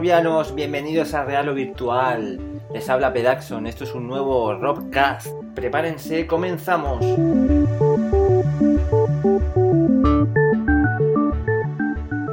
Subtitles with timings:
[0.00, 2.38] bienvenidos a Real o Virtual.
[2.72, 5.26] Les habla Pedaxon, esto es un nuevo Robcast.
[5.54, 7.04] Prepárense, comenzamos.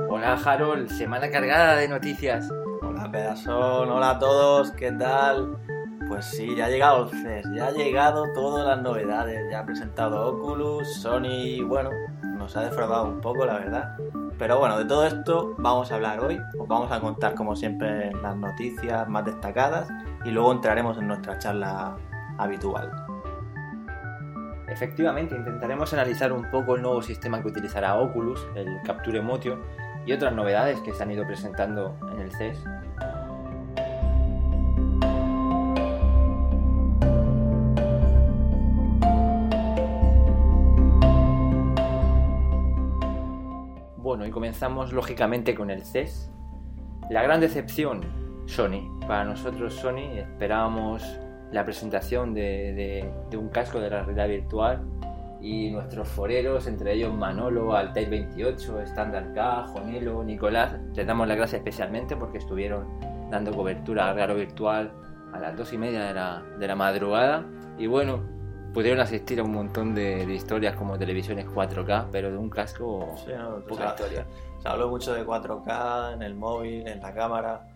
[0.09, 2.49] Hola Harold, semana cargada de noticias.
[2.81, 5.57] Hola Pedazón, hola a todos, ¿qué tal?
[6.07, 9.65] Pues sí, ya ha llegado el CES, ya ha llegado todas las novedades, ya ha
[9.65, 11.89] presentado Oculus, Sony, bueno,
[12.37, 13.97] nos ha defraudado un poco la verdad.
[14.37, 18.11] Pero bueno, de todo esto vamos a hablar hoy, os vamos a contar como siempre
[18.21, 19.89] las noticias más destacadas
[20.25, 21.97] y luego entraremos en nuestra charla
[22.37, 22.91] habitual.
[24.67, 29.59] Efectivamente, intentaremos analizar un poco el nuevo sistema que utilizará Oculus, el Capture Motion,
[30.05, 32.63] y otras novedades que se han ido presentando en el CES.
[44.27, 46.31] Y comenzamos lógicamente con el CES.
[47.09, 48.01] La gran decepción,
[48.45, 48.99] Sony.
[49.07, 51.03] Para nosotros Sony esperábamos
[51.51, 54.81] la presentación de, de- de un casco de la realidad virtual
[55.39, 61.37] y nuestros foreros, entre ellos Manolo, Altair 28, Standard K, Jonelo, Nicolás, les damos las
[61.37, 62.85] gracias especialmente porque estuvieron
[63.29, 64.91] dando cobertura a Raro Virtual
[65.33, 67.45] a las dos y media de la, de la madrugada
[67.77, 68.21] y bueno,
[68.77, 73.15] pudieron asistir a un montón de, de historias como televisiones 4K, pero de un casco
[73.25, 73.59] Sí, ¿no?
[73.61, 74.27] poca Se- historia.
[74.61, 77.67] Se habló mucho de 4K en el móvil, en la cámara,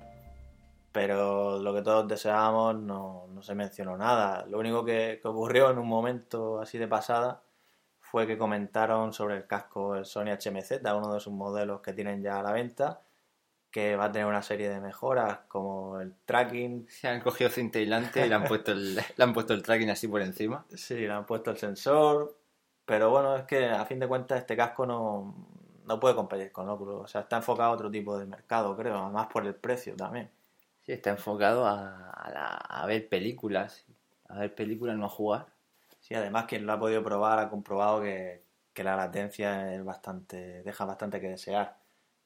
[0.91, 4.45] pero lo que todos deseábamos no, no se mencionó nada.
[4.47, 7.41] Lo único que, que ocurrió en un momento así de pasada
[7.99, 12.21] fue que comentaron sobre el casco el Sony HMZ, uno de sus modelos que tienen
[12.21, 13.01] ya a la venta,
[13.71, 17.79] que va a tener una serie de mejoras como el tracking, Se han cogido cinta
[17.79, 20.63] aislante y le han puesto el, le han puesto el tracking así por encima.
[20.75, 22.37] sí, le han puesto el sensor,
[22.85, 25.35] pero bueno, es que a fin de cuentas este casco no,
[25.85, 28.97] no puede competir con Oculus, o sea, está enfocado a otro tipo de mercado, creo,
[28.97, 30.29] además por el precio también.
[30.85, 33.85] Sí, está enfocado a, a la- a ver películas.
[34.27, 35.47] A ver películas, no a jugar.
[35.99, 38.43] Sí, además quien lo ha podido probar ha comprobado que,
[38.73, 41.80] que la latencia es bastante, deja bastante que desear.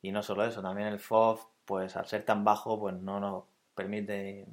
[0.06, 3.46] Y no solo eso, también el FOV, pues al ser tan bajo, pues no nos
[3.74, 4.46] permite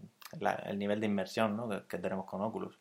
[0.65, 1.69] el nivel de inmersión ¿no?
[1.87, 2.79] que, tenemos con Oculus.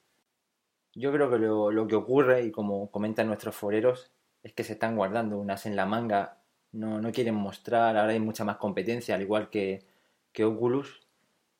[0.96, 4.74] Yo creo que lo, lo que ocurre, y como comentan nuestros foreros, es que se
[4.74, 6.38] están guardando unas en la manga.
[6.72, 9.86] No, no quieren mostrar, ahora hay mucha más competencia, al igual que,
[10.32, 11.06] que Oculus.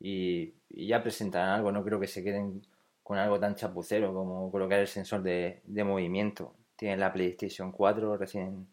[0.00, 2.62] Y, y ya presentarán algo, no creo que se queden
[3.02, 6.54] con algo tan chapucero como colocar el sensor de, de movimiento.
[6.74, 8.66] Tienen la PlayStation 4 recién,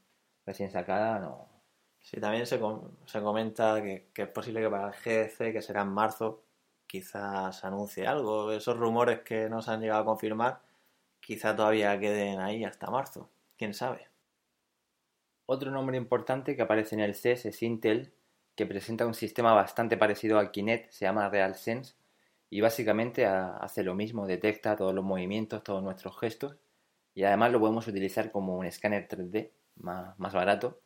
[0.46, 1.49] recién sacada, no,
[2.02, 2.60] Sí, también se,
[3.06, 6.44] se comenta que, que es posible que para el GDC, que será en marzo,
[6.88, 8.52] quizás anuncie algo.
[8.52, 10.62] Esos rumores que no se han llegado a confirmar,
[11.20, 13.30] quizá todavía queden ahí hasta marzo.
[13.58, 14.10] ¿Quién sabe?
[15.48, 18.14] Otro nombre importante que aparece en el CES es Intel,
[18.56, 21.96] que presenta un sistema bastante parecido al Kinect, se llama RealSense,
[22.50, 26.56] y básicamente ha- hace lo mismo, detecta todos los movimientos, todos nuestros gestos,
[27.14, 30.82] y además lo podemos utilizar como un escáner 3D más, más barato.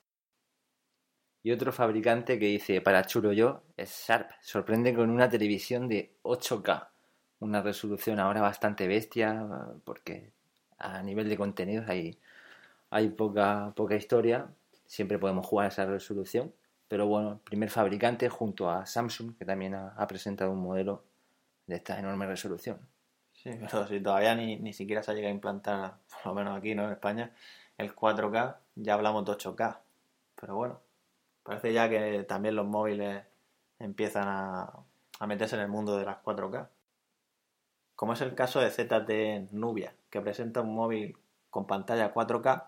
[1.45, 6.15] Y otro fabricante que dice, para chulo yo, es Sharp, sorprende con una televisión de
[6.23, 6.87] 8K,
[7.39, 9.45] una resolución ahora bastante bestia,
[9.83, 10.31] porque
[10.77, 12.17] a nivel de contenidos hay,
[12.89, 14.47] hay poca, poca historia,
[14.85, 16.53] siempre podemos jugar a esa resolución,
[16.87, 21.03] pero bueno, primer fabricante junto a Samsung, que también ha, presentado un modelo
[21.67, 22.79] de esta enorme resolución.
[23.33, 26.57] Sí, pero si todavía ni, ni siquiera se ha llegado a implantar, por lo menos
[26.57, 26.85] aquí, ¿no?
[26.85, 27.33] En España,
[27.77, 29.79] el 4K, ya hablamos de 8K.
[30.35, 30.79] Pero bueno,
[31.43, 33.23] parece ya que también los móviles
[33.79, 34.71] empiezan a,
[35.19, 36.69] a meterse en el mundo de las 4K.
[37.95, 41.17] Como es el caso de ZTE Nubia, que presenta un móvil
[41.49, 42.67] con pantalla 4K,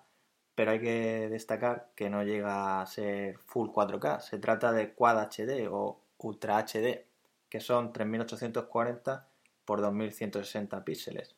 [0.53, 4.21] pero hay que destacar que no llega a ser full 4K.
[4.21, 7.05] Se trata de Quad HD o Ultra HD,
[7.49, 9.27] que son 3840
[9.65, 11.35] por 2160 píxeles.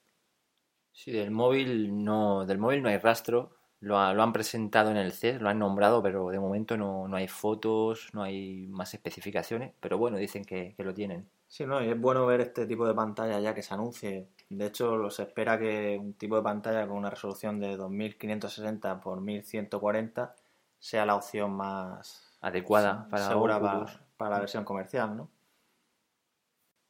[0.91, 4.97] Sí, del móvil no, del móvil no hay rastro, lo, ha- lo han presentado en
[4.97, 8.93] el CES, lo han nombrado, pero de momento no, no hay fotos, no hay más
[8.93, 11.29] especificaciones, pero bueno, dicen que, que lo tienen.
[11.47, 14.27] Sí, no, y es bueno ver este tipo de pantalla ya que se anuncie.
[14.49, 19.21] De hecho, se espera que un tipo de pantalla con una resolución de 2560 por
[19.21, 20.35] 1140
[20.79, 23.99] sea la opción más Adecuada para segura para, Oculus.
[24.17, 25.29] para la versión comercial, ¿no?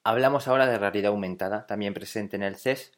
[0.03, 2.93] Hablamos ahora de realidad aumentada, también presente en el CES.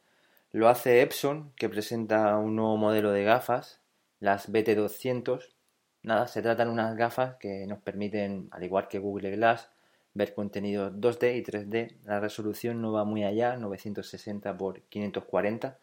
[0.52, 3.79] Lo hace Epson, que presenta un nuevo modelo de gafas,
[4.20, 5.54] las BT200.
[6.02, 9.70] Nada, se tratan de unas gafas que nos permiten, al igual que Google Glass,
[10.14, 11.96] ver contenido 2D y 3D.
[12.04, 15.78] La resolución no va muy allá, 960 x 540.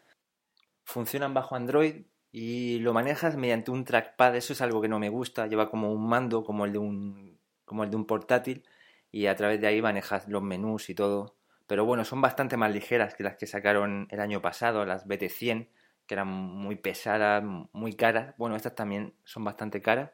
[0.84, 4.36] Funcionan bajo Android y lo manejas mediante un trackpad.
[4.36, 5.46] Eso es algo que no me gusta.
[5.46, 8.64] Lleva como un mando, como el de un, como el de un portátil
[9.10, 11.34] y a través de ahí manejas los menús y todo.
[11.66, 15.68] Pero bueno, son bastante más ligeras que las que sacaron el año pasado, las BT100,
[16.08, 18.34] que eran muy pesadas, muy caras.
[18.38, 20.10] Bueno, estas también son bastante caras,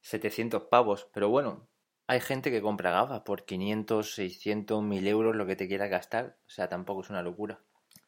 [0.00, 1.68] 700 pavos, pero bueno,
[2.06, 6.36] hay gente que compra gafas por 500, 600, 1000 euros, lo que te quiera gastar,
[6.46, 7.60] o sea, tampoco es una locura.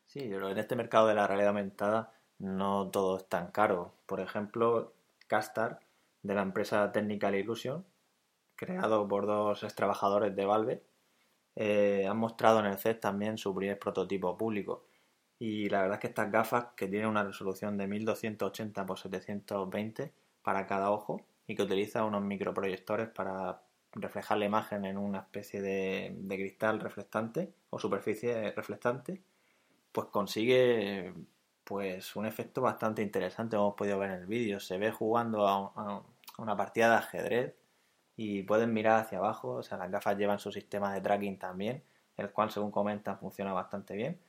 [0.07, 3.95] Sí, pero en este mercado de la realidad aumentada no todo es tan caro.
[4.07, 4.95] Por ejemplo,
[5.27, 5.81] Castar,
[6.23, 7.85] de la empresa Technical Illusion,
[8.55, 10.83] creado por dos trabajadores de Valve,
[11.55, 14.86] eh, han mostrado en el CES también su primer prototipo público.
[15.39, 20.13] Y la verdad es que estas gafas, que tienen una resolución de 1280 x 720
[20.43, 23.63] para cada ojo y que utiliza unos microproyectores para
[23.93, 29.23] reflejar la imagen en una especie de, de cristal reflectante o superficie reflectante,
[29.93, 31.15] pues consigue
[31.67, 34.61] pues un efecto bastante interesante, como hemos podido ver en el vídeo.
[34.61, 36.05] Se ve jugando a,
[36.39, 37.55] una partida de ajedrez
[38.17, 41.83] y pueden mirar hacia abajo, o sea, las gafas llevan su sistema de tracking también,
[42.17, 44.21] el cual según comentan funciona bastante bien.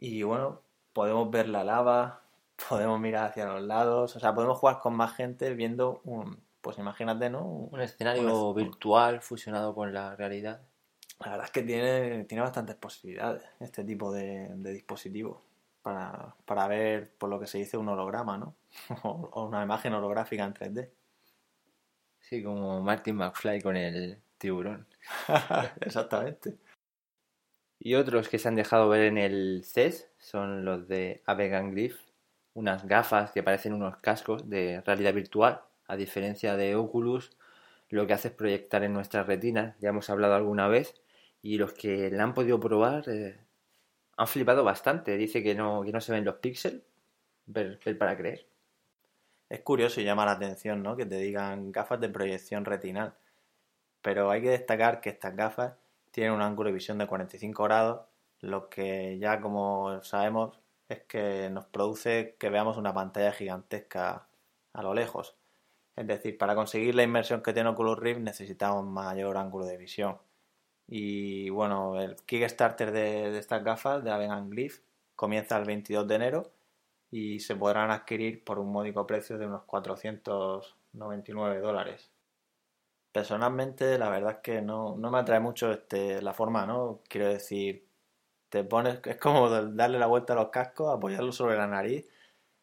[0.00, 0.62] Y bueno,
[0.92, 2.22] podemos ver la lava,
[2.68, 6.78] podemos mirar hacia los lados, o sea, podemos jugar con más gente viendo un, pues
[6.78, 7.44] imagínate, ¿no?
[7.44, 10.62] Un escenario virtual fusionado con la realidad.
[11.20, 15.42] La verdad es que tiene, tiene bastantes posibilidades este tipo de, de dispositivo
[15.82, 18.54] para, para, ver, por lo que se dice, un holograma, ¿no?
[19.04, 20.90] o una imagen holográfica en 3D.
[22.20, 24.86] Sí, como Martin McFly con el tiburón.
[25.80, 26.58] Exactamente.
[27.82, 31.98] Y otros que se han dejado ver en el CES son los de Avegan Griff,
[32.52, 37.30] unas gafas que parecen unos cascos de realidad virtual, a diferencia de Oculus,
[37.88, 40.94] lo que hace es proyectar en nuestras retinas, ya hemos hablado alguna vez,
[41.40, 43.38] y los que la han podido probar eh,
[44.16, 45.16] han flipado bastante.
[45.16, 46.82] Dice que no, que no se ven los píxeles,
[47.46, 48.46] ver, para creer.
[49.48, 50.96] Es curioso y llama la atención, ¿no?
[50.96, 53.14] Que te digan gafas de proyección retinal.
[54.02, 55.74] Pero hay que destacar que estas gafas
[56.10, 58.00] tienen un ángulo de visión de 45 grados,
[58.40, 60.58] lo que ya como sabemos
[60.88, 64.26] es que nos produce que veamos una pantalla gigantesca
[64.72, 65.36] a lo lejos.
[65.96, 70.18] Es decir, para conseguir la inmersión que tiene Oculus Rift necesitamos mayor ángulo de visión.
[70.88, 74.80] Y bueno, el Kickstarter de, estas gafas de Avegan Glyph
[75.14, 76.50] comienza el 22 de enero
[77.10, 82.10] y se podrán adquirir por un módico precio de unos 499 dólares.
[83.12, 87.00] Personalmente, la verdad es que no, me atrae mucho este, la forma, ¿no?
[87.08, 87.88] Quiero decir,
[88.50, 92.08] te pones, es como darle la vuelta a los cascos, apoyarlo sobre la nariz,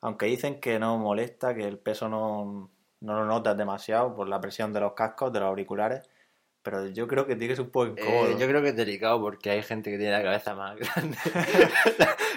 [0.01, 2.71] aunque dicen que no molesta, que el peso no,
[3.01, 6.09] no lo notas demasiado por la presión de los cascos, de los auriculares,
[6.69, 8.27] pero yo creo que tienes un poco incómodo.
[8.27, 11.17] Eh, yo creo que es delicado porque hay gente que tiene la cabeza más grande.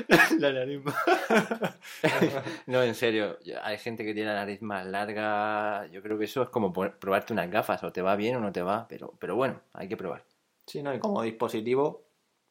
[0.38, 0.94] la, nariz más...
[2.67, 5.88] no, en serio, hay gente que tiene la nariz más larga.
[5.88, 8.53] Yo creo que eso es como probarte unas gafas, o te va bien o no
[8.53, 10.23] te va, pero, pero bueno, hay que probar.
[10.65, 10.94] Sí, ¿no?
[10.94, 12.05] Y como dispositivo,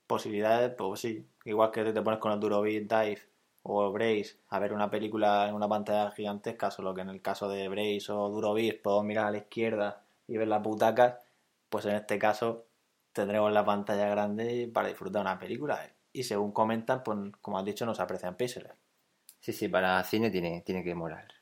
[0.05, 1.25] posibilidades, pues sí.
[1.45, 3.21] Igual que te pones con el Durobeat Dive
[3.63, 7.47] o Brace a ver una película en una pantalla gigantesca, solo que en el caso
[7.47, 11.28] de Brace o Durobeat puedo mirar a la izquierda y ver las butacas
[11.69, 12.67] pues en este caso
[13.13, 15.95] tendremos la pantalla grande para disfrutar una película.
[16.11, 18.73] Y según comentan, pues como has dicho, nos aprecian píxeles.
[19.39, 21.38] Sí, sí, para cine tiene, tiene que morar.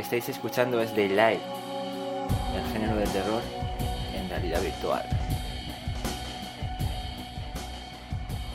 [0.00, 1.42] Que estáis escuchando es Daylight,
[2.56, 3.42] el género de terror
[4.14, 5.04] en realidad virtual.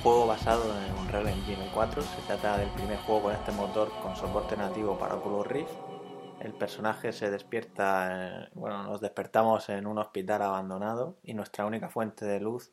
[0.02, 3.92] Juego basado en un Unreal Engine 4, se trata del primer juego con este motor
[4.02, 5.74] con soporte nativo para Oculus Rift.
[6.40, 12.26] El personaje se despierta, bueno, nos despertamos en un hospital abandonado y nuestra única fuente
[12.26, 12.72] de luz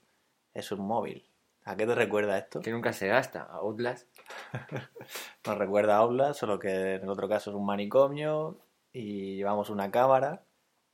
[0.54, 1.31] es un móvil.
[1.64, 2.60] ¿A qué te recuerda esto?
[2.60, 4.08] Que nunca se gasta, a Outlast.
[5.46, 8.58] Nos recuerda a Outlast, solo que en el otro caso es un manicomio
[8.92, 10.44] y llevamos una cámara.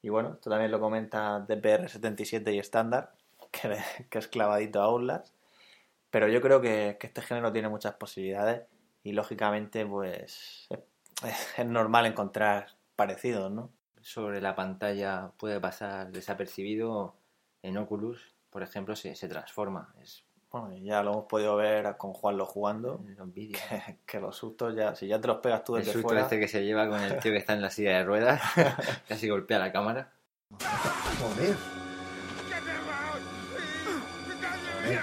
[0.02, 3.14] Y bueno, esto también lo comenta DPR77 y estándar,
[4.10, 5.34] que, es clavadito a Outlast.
[6.10, 8.66] Pero yo creo que, este género tiene muchas posibilidades
[9.02, 10.68] y lógicamente pues
[11.56, 13.72] es, normal encontrar parecidos, ¿no?
[14.02, 17.16] Sobre la pantalla puede pasar desapercibido
[17.62, 19.94] en Oculus, por ejemplo, se, se transforma.
[20.00, 23.00] Es bueno, ya lo hemos podido ver con Juanlo jugando.
[23.17, 23.61] los vídeos.
[24.07, 26.49] Que, los sustos ya, si ya te los pegas tú desde El susto este que
[26.49, 28.40] se lleva con el tío que está en la silla de ruedas,
[29.09, 30.12] casi golpea la cámara.
[31.21, 31.57] Joder.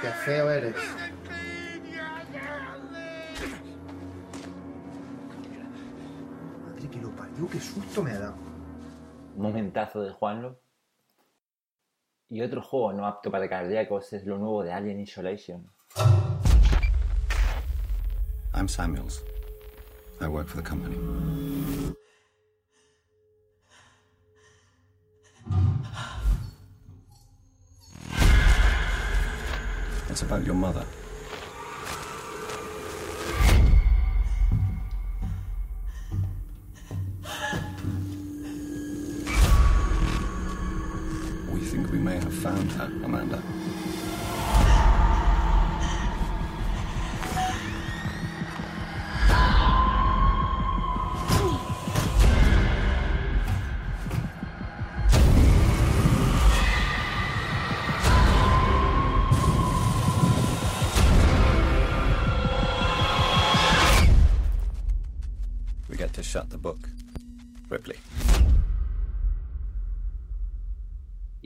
[0.02, 0.75] Qué feo eres.
[6.66, 8.36] Madre que lo parió, qué susto me ha dado.
[9.38, 10.64] Momentazo de Juanlo.
[12.29, 15.70] Y otro juego no apto para cardíacos es lo nuevo de Alien Isolation.
[18.53, 19.24] I'm Samuels.
[20.20, 20.96] I work for the company.
[30.10, 30.86] It's about your mother.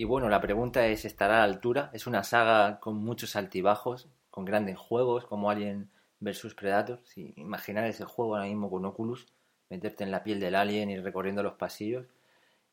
[0.09, 1.91] Bueno, la pregunta es, ¿estará a la altura?
[1.93, 6.99] Es una saga con muchos altibajos, con grandes juegos como Alien vs Predator.
[7.03, 9.27] Si imaginar ese juego ahora mismo con Oculus,
[9.69, 12.07] meterte en la piel del alien y recorriendo los pasillos.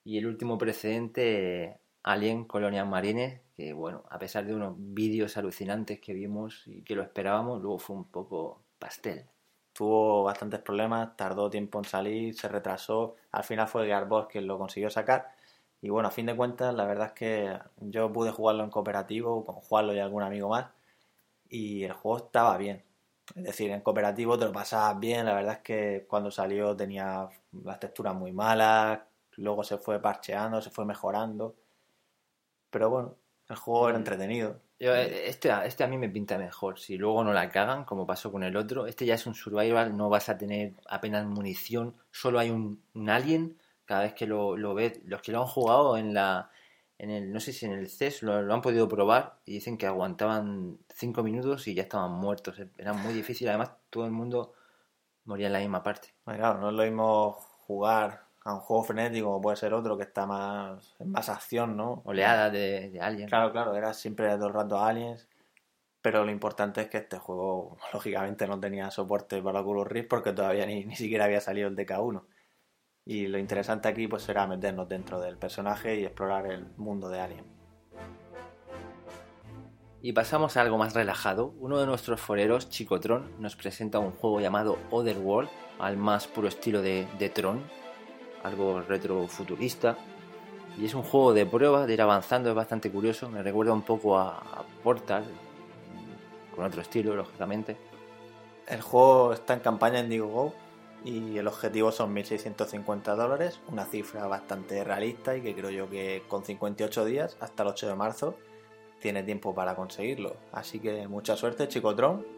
[0.03, 6.01] Y el último precedente, Alien Colonial Marines, que bueno, a pesar de unos vídeos alucinantes
[6.01, 9.27] que vimos y que lo esperábamos, luego fue un poco pastel.
[9.75, 13.17] Tuvo bastantes problemas, tardó tiempo en salir, se retrasó.
[13.31, 15.36] Al final fue Gearbox quien lo consiguió sacar.
[15.81, 19.45] Y bueno, a fin de cuentas, la verdad es que yo pude jugarlo en cooperativo
[19.45, 20.67] con Juanlo y algún amigo más.
[21.49, 22.85] Y el juego estaba bien.
[23.35, 25.27] Es decir, en cooperativo te lo pasabas bien.
[25.27, 27.29] La verdad es que cuando salió tenía
[27.65, 29.01] las texturas muy malas.
[29.37, 31.57] Luego se fue parcheando, se fue mejorando.
[32.71, 33.17] Pero bueno,
[33.49, 34.61] el juego era entretenido.
[34.79, 36.79] Yo, eh, este, este a mí me pinta mejor.
[36.79, 39.97] Si luego no la cagan, como pasó con el otro, este ya es un survival,
[39.97, 43.59] no vas a tener apenas munición, solo hay un, un alien.
[43.87, 46.51] Cada vez que lo, lo ves, los que lo han jugado en la,
[46.99, 49.79] en el, no sé si en el CES lo, lo han podido probar y dicen
[49.79, 52.61] que aguantaban 5 minutos y ya estaban muertos.
[52.77, 54.53] Era muy difícil, además todo el mundo
[55.25, 56.15] moría en la misma parte.
[56.25, 57.33] Bueno, claro, no es lo mismo
[57.67, 61.77] jugar a un juego frenético como puede ser otro que está más en más acción,
[61.77, 62.03] ¿no?
[62.05, 63.29] Oleadas de, de aliens.
[63.29, 65.29] Claro, claro, era siempre todo el rato aliens.
[66.01, 70.33] Pero lo importante es que este juego, lógicamente, no tenía soporte para Oculus Rift porque
[70.33, 72.23] todavía ni, ni siquiera había salido el DK1.
[73.09, 77.21] Y lo interesante aquí pues será meternos dentro del personaje y explorar el mundo de
[77.21, 77.45] Alien.
[80.03, 81.55] Y pasamos a algo más relajado.
[81.61, 85.49] Uno de nuestros foreros, Chicotron, nos presenta un juego llamado Otherworld,
[85.79, 87.63] al más puro estilo de, de Tron,
[88.43, 89.97] algo retrofuturista.
[90.77, 93.31] Y es un juego de prueba, de ir avanzando, es bastante curioso.
[93.31, 95.25] Me recuerda un poco a, a Portal,
[96.57, 97.77] con otro estilo, lógicamente.
[98.67, 100.66] El juego está en campaña en Indiegogo
[101.07, 106.25] y el objetivo son 1.650 dólares, una cifra bastante realista y que creo yo que
[106.27, 108.37] con 58 días hasta el 8 de marzo
[109.01, 110.37] tiene tiempo para conseguirlo.
[110.51, 112.36] Así que mucha suerte, Chicotron.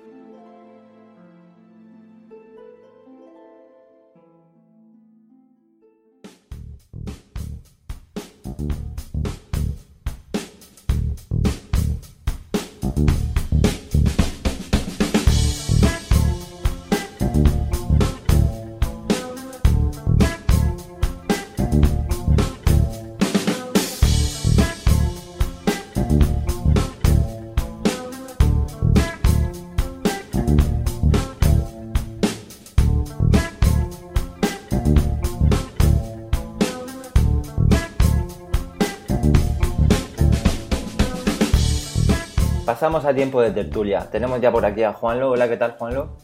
[42.78, 44.08] Pasamos a tiempo de tertulia.
[44.08, 45.32] Tenemos ya por aquí a Juanlo.
[45.32, 46.16] Hola, ¿qué tal, Juanlo?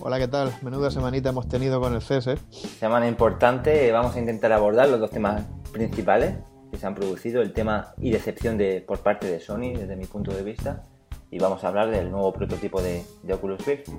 [0.00, 0.50] Hola, ¿qué tal?
[0.62, 2.38] Menuda semanita hemos tenido con el CES, ¿eh?
[2.78, 3.92] Semana importante.
[3.92, 6.36] Vamos a intentar abordar los dos temas principales
[6.72, 7.42] que se han producido.
[7.42, 10.84] El tema y decepción de, por parte de Sony, desde mi punto de vista.
[11.30, 13.90] Y vamos a hablar del nuevo prototipo de, de Oculus Rift.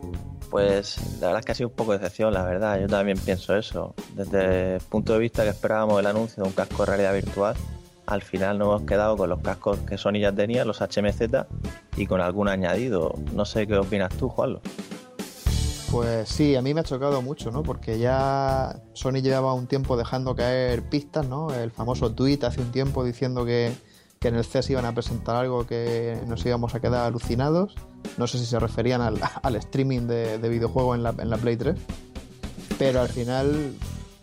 [0.49, 2.79] Pues la verdad es que ha sido un poco de decepción, la verdad.
[2.79, 3.93] Yo también pienso eso.
[4.15, 7.55] Desde el punto de vista que esperábamos el anuncio de un casco de realidad virtual,
[8.09, 11.21] al final nos hemos quedado con los cascos que Sony ya tenía, los HMZ,
[11.95, 13.13] y con algún añadido.
[13.33, 14.61] No sé qué opinas tú, Juanlo.
[15.91, 17.61] Pues sí, a mí me ha chocado mucho, ¿no?
[17.61, 21.53] Porque ya Sony llevaba un tiempo dejando caer pistas, ¿no?
[21.53, 23.73] El famoso tweet hace un tiempo diciendo que,
[24.19, 27.75] que en el CES iban a presentar algo que nos íbamos a quedar alucinados.
[28.17, 31.57] No sé si se referían al, streaming de, de videojuegos en la, en la Play
[31.57, 31.75] 3.
[32.77, 33.73] Pero al final,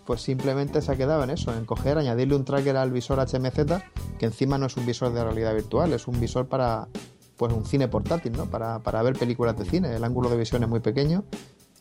[0.07, 3.83] pues simplemente se ha quedado en eso, en coger, añadirle un tracker al visor HMZ,
[4.19, 6.89] que encima no es un visor de realidad virtual, es un visor para,
[7.37, 8.47] pues un cine portátil, ¿no?
[8.47, 9.95] Para, para ver películas de cine.
[9.95, 11.25] El ángulo de visión es muy pequeño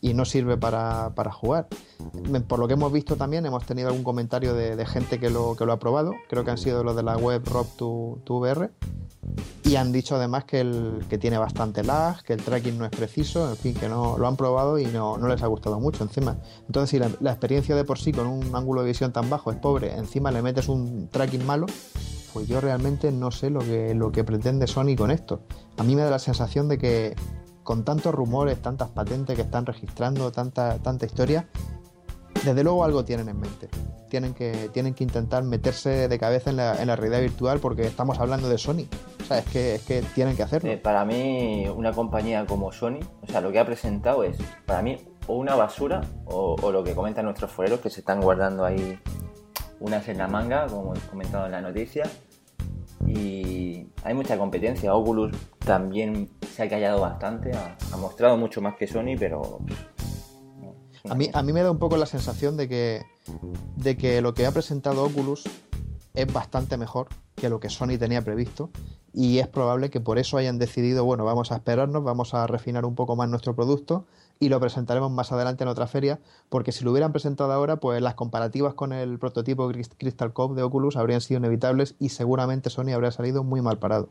[0.06, 1.68] y no sirve para, para, jugar.
[2.48, 5.66] Por lo que hemos visto también, hemos tenido algún comentario de, gente que lo, que
[5.66, 8.70] lo ha probado, creo que han sido los de la web Rob2VR,
[9.64, 12.92] y han dicho además que, el, que tiene bastante lag, que el tracking no es
[12.92, 16.04] preciso, en fin, que no lo han probado y no, no les ha gustado mucho
[16.04, 16.38] encima.
[16.68, 19.52] Entonces, si la, la, experiencia de por sí con un ángulo de visión tan bajo
[19.52, 21.66] es pobre, encima le metes un tracking malo,
[22.32, 25.42] pues yo realmente no sé lo que, lo que pretende Sony con esto.
[25.78, 27.16] A mí me da la sensación de que
[27.66, 31.48] con tantos rumores, tantas patentes que están registrando, tanta, tanta historia,
[32.46, 33.70] desde luego algo tienen en mente.
[34.08, 37.88] Tienen que, tienen que intentar meterse de cabeza en la, en la realidad virtual porque
[37.88, 38.86] estamos hablando de Sony.
[39.20, 40.70] O sea, es que, es que tienen que hacerlo.
[40.70, 44.84] Eh, para mí, una compañía como Sony, o sea, lo que ha presentado es, para
[44.84, 48.64] mí, o una basura o, o lo que comentan nuestros foreros que se están guardando
[48.64, 49.00] ahí
[49.80, 52.04] unas en la manga, como he comentado en la noticia.
[53.08, 54.94] Y hay mucha competencia.
[54.94, 59.60] Oculus también se ha callado bastante, ha, ha mostrado mucho más que Sony, pero
[61.10, 63.06] a mí, a mí me da un poco la sensación de que,
[63.76, 65.44] de que lo que ha presentado Oculus
[66.14, 68.72] es bastante mejor que lo que Sony tenía previsto
[69.14, 72.86] y es probable que por eso hayan decidido, bueno, vamos a esperarnos, vamos a refinar
[72.86, 74.06] un poco más nuestro producto
[74.40, 78.02] y lo presentaremos más adelante en otra feria, porque si lo hubieran presentado ahora, pues
[78.02, 82.94] las comparativas con el prototipo Crystal Cove de Oculus habrían sido inevitables y seguramente Sony
[82.94, 84.10] habría salido muy mal parado.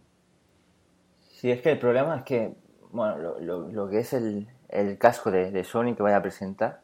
[1.33, 2.55] Sí, es que el problema es que,
[2.91, 6.81] bueno, lo, que es el, el casco de, Sony que vaya a presentar,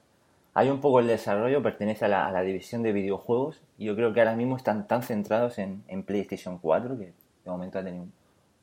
[0.55, 4.21] hay un poco el desarrollo, pertenece a la, división de videojuegos y yo creo que
[4.21, 7.05] ahora mismo están tan centrados en, PlayStation 4 que
[7.45, 8.07] de momento ha tenido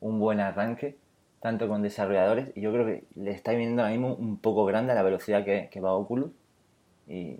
[0.00, 0.96] un, buen arranque,
[1.40, 4.92] tanto con desarrolladores y yo creo que le está viniendo ahora mismo un poco grande
[4.92, 6.30] a la velocidad que, va Oculus
[7.06, 7.38] y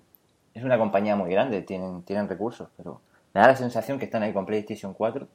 [0.54, 3.00] es una compañía muy grande, tienen, tienen recursos, pero
[3.34, 5.28] me da la sensación que están ahí con PlayStation 4.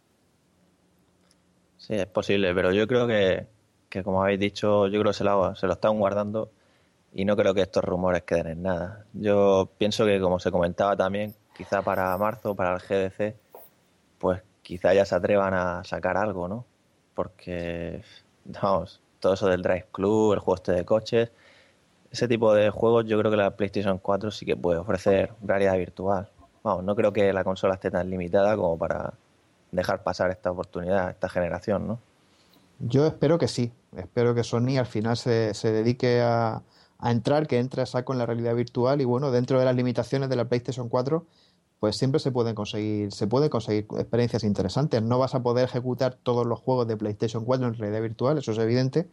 [1.77, 3.47] Sí, es posible, pero yo creo que,
[3.89, 6.49] que como habéis dicho, yo creo que se lo, se lo están guardando
[7.13, 9.05] y no creo que estos rumores queden en nada.
[9.13, 13.35] Yo pienso que, como se comentaba también, quizá para marzo, para el GDC,
[14.17, 16.65] pues quizá ya se atrevan a sacar algo, ¿no?
[17.13, 18.01] Porque,
[18.45, 21.31] vamos, todo eso del Drive Club, el juego este de coches,
[22.11, 25.77] ese tipo de juegos yo creo que la PlayStation 4 sí que puede ofrecer realidad
[25.77, 26.29] virtual.
[26.63, 29.13] Vamos, no creo que la consola esté tan limitada como para
[29.71, 31.99] dejar pasar esta oportunidad, esta generación, ¿no?
[32.79, 33.71] Yo espero que sí.
[33.95, 36.61] Espero que Sony al final se, se dedique a,
[36.99, 39.75] a entrar, que entre a saco en la realidad virtual y bueno, dentro de las
[39.75, 41.25] limitaciones de la PlayStation 4,
[41.83, 45.03] pues siempre se pueden conseguir, se pueden conseguir experiencias interesantes.
[45.03, 48.53] No vas a poder ejecutar todos los juegos de PlayStation 4 en realidad virtual, eso
[48.53, 49.09] es evidente,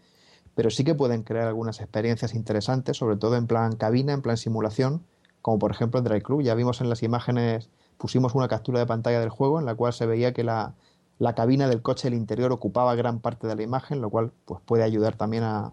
[0.55, 4.37] pero sí que pueden crear algunas experiencias interesantes, sobre todo en plan cabina, en plan
[4.37, 5.03] simulación,
[5.43, 6.43] como por ejemplo en Drive Club.
[6.43, 9.93] Ya vimos en las imágenes, pusimos una captura de pantalla del juego en la cual
[9.93, 10.75] se veía que la,
[11.19, 14.61] la cabina del coche del interior ocupaba gran parte de la imagen, lo cual pues
[14.65, 15.73] puede ayudar también a,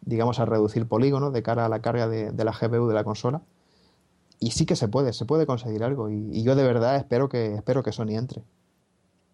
[0.00, 3.04] digamos, a reducir polígonos de cara a la carga de, de, la GPU de la
[3.04, 3.42] consola.
[4.40, 6.10] Y sí que se puede, se puede conseguir algo.
[6.10, 8.42] Y, yo de verdad espero que, espero que Sony entre.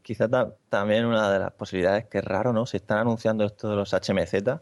[0.02, 2.66] Quizá ta también una de las posibilidades que es raro, ¿no?
[2.66, 4.60] Si están anunciando esto de los HMZ,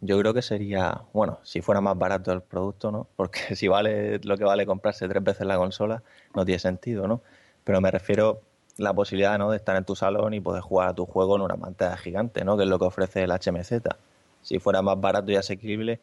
[0.00, 3.08] yo creo que sería, bueno, si fuera más barato el producto, ¿no?
[3.16, 6.02] Porque si vale lo que vale comprarse tres veces la consola,
[6.34, 7.22] no tiene sentido, ¿no?
[7.64, 8.40] Pero me refiero
[8.76, 9.50] la posibilidad, ¿no?
[9.50, 12.44] De estar en tu salón y poder jugar a tu juego en una pantalla gigante,
[12.44, 12.56] ¿no?
[12.56, 13.82] Que es lo que ofrece el HMZ
[14.44, 16.00] si fuera más barato y asequible,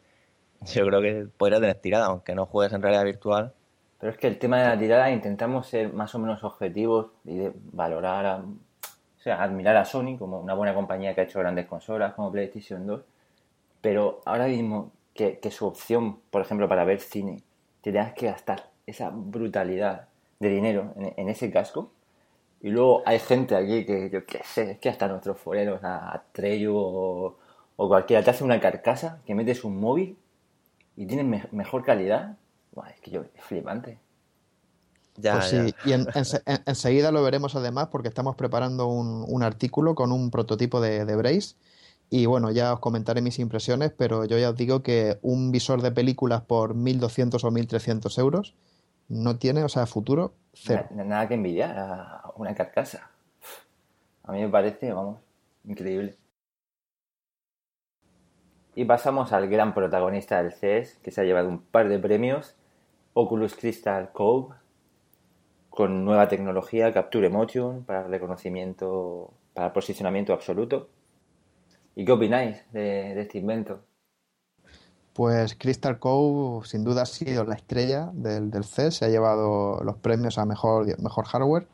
[0.73, 3.53] yo creo que podría tener tirada, aunque no juegues en realidad virtual.
[3.99, 7.37] Pero es que el tema de la tirada intentamos ser más o menos objetivos y
[7.37, 11.39] de valorar, a, o sea, admirar a Sony como una buena compañía que ha hecho
[11.39, 13.01] grandes consolas como PlayStation 2,
[13.81, 17.43] pero ahora mismo que, que su opción, por ejemplo, para ver cine,
[17.81, 20.07] te tengas que gastar esa brutalidad
[20.39, 21.91] de dinero en, en ese casco,
[22.61, 26.13] y luego hay gente aquí que, yo qué sé, es que hasta nuestros foreros, a,
[26.13, 27.35] a Treyu o,
[27.75, 30.17] o cualquiera te hace una carcasa que metes un móvil
[30.95, 32.37] y tienes me mejor calidad.
[32.73, 33.99] Buah, es que yo, es flipante.
[35.17, 35.75] Ya, pues sí, ya.
[35.85, 40.31] y en, en, enseguida lo veremos además porque estamos preparando un, un artículo con un
[40.31, 41.55] prototipo de, de, Brace
[42.09, 45.81] y bueno, ya os comentaré mis impresiones, pero yo ya os digo que un visor
[45.81, 48.55] de películas por 1.200 o 1.300 euros
[49.09, 50.85] no tiene, o sea, futuro cero.
[50.91, 53.09] Nada, nada que envidiar a una carcasa.
[54.23, 55.19] A mí me parece, vamos,
[55.65, 56.15] increíble.
[58.75, 62.55] Y pasamos al gran protagonista del CES, que se ha llevado un par de premios,
[63.13, 64.55] Oculus Crystal Cove,
[65.69, 70.89] con nueva tecnología Capture Motion para reconocimiento, para posicionamiento absoluto.
[71.95, 73.81] ¿Y qué opináis de, de este invento?
[75.13, 79.83] Pues Crystal Cove sin duda ha sido la estrella del, del CES, se ha llevado
[79.83, 81.67] los premios a mejor, mejor hardware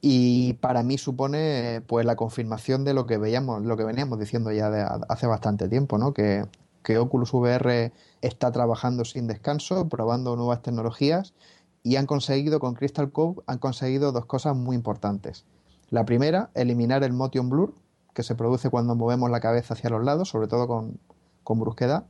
[0.00, 4.52] y para mí supone pues la confirmación de lo que veíamos, lo que veníamos diciendo
[4.52, 6.14] ya de hace bastante tiempo, ¿no?
[6.14, 6.44] Que,
[6.84, 11.34] que Oculus VR está trabajando sin descanso, probando nuevas tecnologías
[11.82, 15.44] y han conseguido con Crystal Cove han conseguido dos cosas muy importantes.
[15.90, 17.74] La primera, eliminar el motion blur
[18.14, 20.98] que se produce cuando movemos la cabeza hacia los lados, sobre todo con,
[21.44, 22.04] con brusquedad,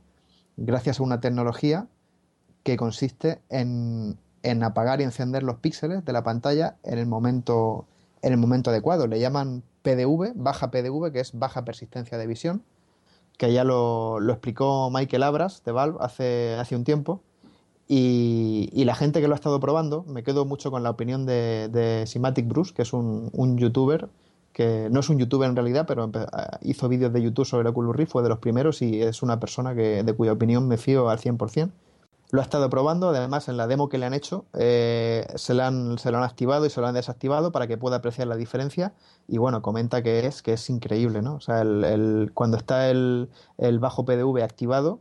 [0.57, 1.87] gracias a una tecnología
[2.63, 7.85] que consiste en en apagar y encender los píxeles de la pantalla en el momento,
[8.21, 9.07] en el momento adecuado.
[9.07, 12.63] Le llaman PDV, baja PDV, que es baja persistencia de visión,
[13.37, 17.21] que ya lo, lo explicó Michael Abras de Valve hace, hace un tiempo.
[17.91, 21.69] Y, la gente que lo ha estado probando, me quedo mucho con la opinión de,
[21.69, 24.09] de Simatic Bruce, que es un, un, youtuber,
[24.53, 26.11] que no es un youtuber en realidad, pero
[26.61, 29.39] hizo vídeos de YouTube sobre el Oculus Rift, fue de los primeros y es una
[29.39, 31.71] persona que, de cuya opinión me fío al 100%.
[32.31, 35.63] Lo ha estado probando, además en la demo que le han hecho eh, se, lo
[35.63, 38.35] han, se lo han activado y se lo han desactivado para que pueda apreciar la
[38.35, 38.93] diferencia
[39.27, 41.35] y bueno, comenta que es, que es increíble, ¿no?
[41.35, 44.99] O sea, el, el, cuando está el, el, bajo PDV activado,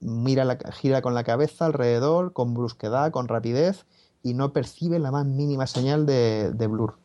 [0.00, 3.86] mira la, gira con la cabeza alrededor, con brusquedad, con rapidez
[4.22, 6.98] y no percibe la más mínima señal de, de blur.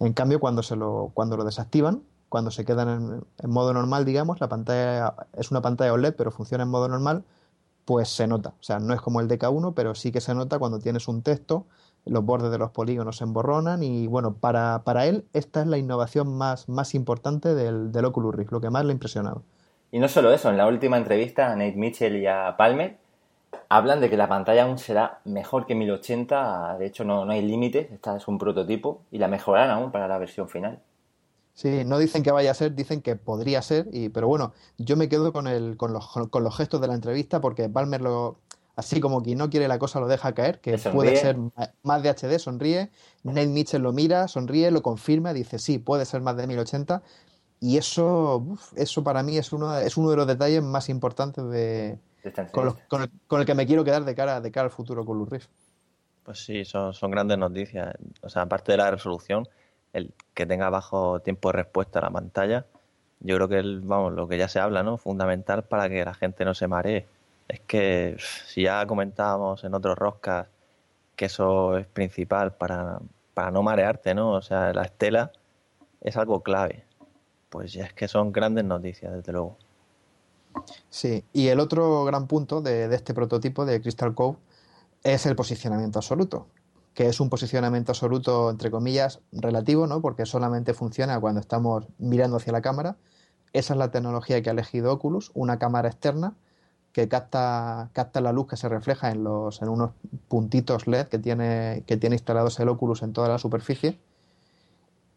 [0.00, 4.04] En cambio, cuando, se lo, cuando lo desactivan, cuando se quedan en, en modo normal,
[4.04, 7.24] digamos, la pantalla es una pantalla OLED, pero funciona en modo normal,
[7.88, 8.50] pues se nota.
[8.50, 11.22] O sea, no es como el DK1, pero sí que se nota cuando tienes un
[11.22, 11.64] texto,
[12.04, 15.78] los bordes de los polígonos se emborronan y bueno, para, para él esta es la
[15.78, 19.42] innovación más, más importante del, del Oculus Rift, lo que más le ha impresionado.
[19.90, 22.98] Y no solo eso, en la última entrevista a Nate Mitchell y a Palmer
[23.70, 27.40] hablan de que la pantalla aún será mejor que 1080, de hecho no, no hay
[27.40, 30.78] límites, esta es un prototipo y la mejorarán aún para la versión final.
[31.58, 34.96] Sí, no dicen que vaya a ser, dicen que podría ser, y, pero bueno, yo
[34.96, 38.38] me quedo con, el, con, los, con los gestos de la entrevista porque Palmer lo,
[38.76, 41.36] así como quien no quiere la cosa lo deja caer, que puede ser
[41.82, 42.90] más de HD, sonríe,
[43.24, 47.02] Nate Mitchell lo mira, sonríe, lo confirma, dice sí, puede ser más de 1080,
[47.58, 51.44] y eso, uf, eso para mí es uno, es uno de los detalles más importantes
[51.50, 51.98] de,
[52.52, 54.70] con, los, con, el, con, el, que me quiero quedar de cara, de cara al
[54.70, 55.50] futuro con Luz Rift.
[56.22, 59.48] Pues sí, son, son grandes noticias, o sea, aparte de la resolución
[59.92, 62.66] el que tenga bajo tiempo de respuesta a la pantalla,
[63.20, 64.96] yo creo que es, vamos, lo que ya se habla, ¿no?
[64.96, 67.06] Fundamental para que la gente no se maree.
[67.48, 70.48] Es que si ya comentábamos en otros roscas
[71.16, 73.00] que eso es principal para,
[73.34, 74.32] para no marearte, ¿no?
[74.32, 75.32] O sea, la estela
[76.00, 76.84] es algo clave.
[77.48, 79.56] Pues ya es que son grandes noticias, desde luego.
[80.90, 84.38] Sí, y el otro gran punto de, de este prototipo de Crystal Cove
[85.02, 86.46] es el posicionamiento absoluto
[86.94, 90.00] que es un posicionamiento absoluto, entre comillas, relativo, ¿no?
[90.00, 92.96] porque solamente funciona cuando estamos mirando hacia la cámara.
[93.52, 96.34] Esa es la tecnología que ha elegido Oculus, una cámara externa
[96.92, 99.92] que capta, capta la luz que se refleja en, los, en unos
[100.28, 103.98] puntitos LED que tiene, que tiene instalados el Oculus en toda la superficie.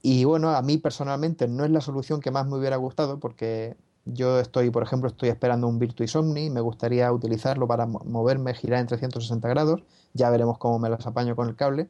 [0.01, 3.75] Y bueno, a mí personalmente no es la solución que más me hubiera gustado porque
[4.05, 8.79] yo estoy, por ejemplo, estoy esperando un Virtuis Omni, me gustaría utilizarlo para moverme, girar
[8.79, 9.83] en 360 grados,
[10.13, 11.89] ya veremos cómo me las apaño con el cable.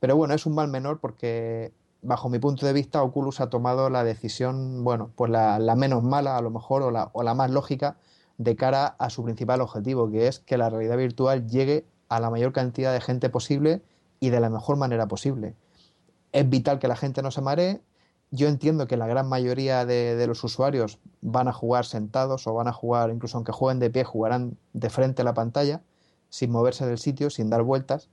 [0.00, 1.72] Pero bueno, es un mal menor porque
[2.02, 6.02] bajo mi punto de vista Oculus ha tomado la decisión, bueno, pues la, la menos
[6.02, 7.96] mala a lo mejor o la, o la más lógica
[8.38, 12.30] de cara a su principal objetivo, que es que la realidad virtual llegue a la
[12.30, 13.82] mayor cantidad de gente posible
[14.20, 15.54] y de la mejor manera posible.
[16.32, 17.80] Es vital que la gente no se maree,
[18.30, 22.68] yo entiendo que la gran mayoría de, los usuarios van a jugar sentados o van
[22.68, 25.80] a jugar, incluso aunque jueguen de pie, jugarán de frente a la pantalla,
[26.28, 28.08] sin moverse del sitio, sin dar vueltas.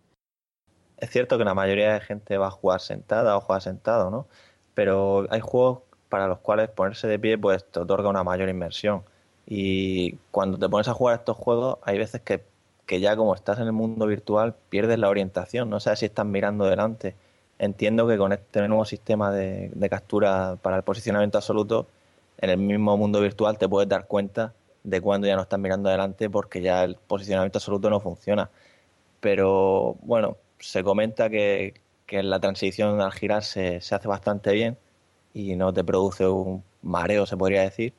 [0.98, 4.28] Es cierto que la mayoría de gente va a jugar sentada o jugar sentado, ¿no?
[4.74, 9.04] Pero hay juegos para los cuales ponerse de pie pues te otorga una mayor inmersión.
[9.46, 12.46] Y cuando te pones a jugar estos juegos, hay veces que,
[12.86, 16.26] que ya como estás en el mundo virtual, pierdes la orientación, no sabes si estás
[16.26, 17.16] mirando delante
[17.60, 21.88] entiendo que con este nuevo sistema de, captura para el posicionamiento absoluto,
[22.38, 25.90] en el mismo mundo virtual te puedes dar cuenta de cuando ya no estás mirando
[25.90, 28.50] adelante porque ya el posicionamiento absoluto no funciona.
[29.20, 31.74] Pero bueno, se comenta que,
[32.06, 34.78] que la transición al girar se, se hace bastante bien
[35.34, 37.94] y no te produce un mareo, se podría decir.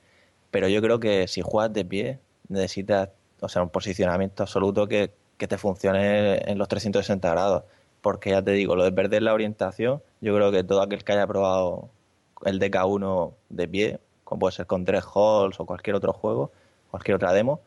[0.51, 5.13] Pero yo creo que si juegas de pie, necesitas o sea, un posicionamiento absoluto que,
[5.37, 7.65] que te funcione en los 360 grados
[8.07, 11.13] porque ya te digo, lo de perder la orientación, yo creo que todo aquel que
[11.13, 11.91] haya probado
[12.45, 16.53] el DK1 de pie, como puede ser con tres halls o cualquier otro juego,
[16.93, 17.63] cualquier otra demo,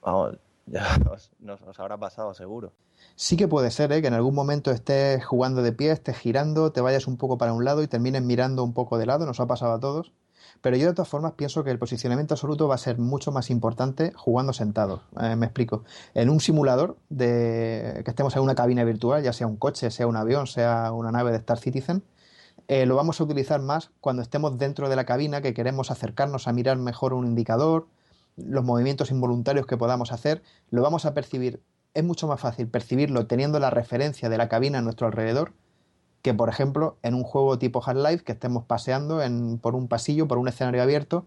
[0.00, 2.72] vamos, ya os, nos, os habrá pasado seguro.
[3.16, 4.00] Sí que puede ser, ¿eh?
[4.00, 7.52] que en algún momento estés jugando de pie, estés girando, te vayas un poco para
[7.52, 10.10] un lado y termines mirando un poco de lado, nos ha pasado a todos.
[10.60, 13.50] Pero yo de todas formas pienso que el posicionamiento absoluto va a ser mucho más
[13.50, 15.02] importante jugando sentados.
[15.20, 15.84] Eh, me explico.
[16.14, 20.06] En un simulador de que estemos en una cabina virtual, ya sea un coche, sea
[20.06, 22.02] un avión, sea una nave de Star Citizen,
[22.68, 26.46] eh, lo vamos a utilizar más cuando estemos dentro de la cabina, que queremos acercarnos
[26.46, 27.88] a mirar mejor un indicador,
[28.36, 31.62] los movimientos involuntarios que podamos hacer, lo vamos a percibir.
[31.94, 35.52] Es mucho más fácil percibirlo teniendo la referencia de la cabina a nuestro alrededor
[36.22, 39.20] que, por ejemplo, en un juego tipo Half-Life que estemos paseando
[39.60, 41.26] por un pasillo, por un escenario abierto.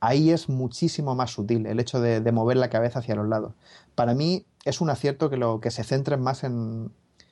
[0.00, 3.52] Ahí es muchísimo más sutil el hecho de, de mover la cabeza hacia los lados.
[3.94, 6.90] Para mí es un acierto que, lo, que se centren más en,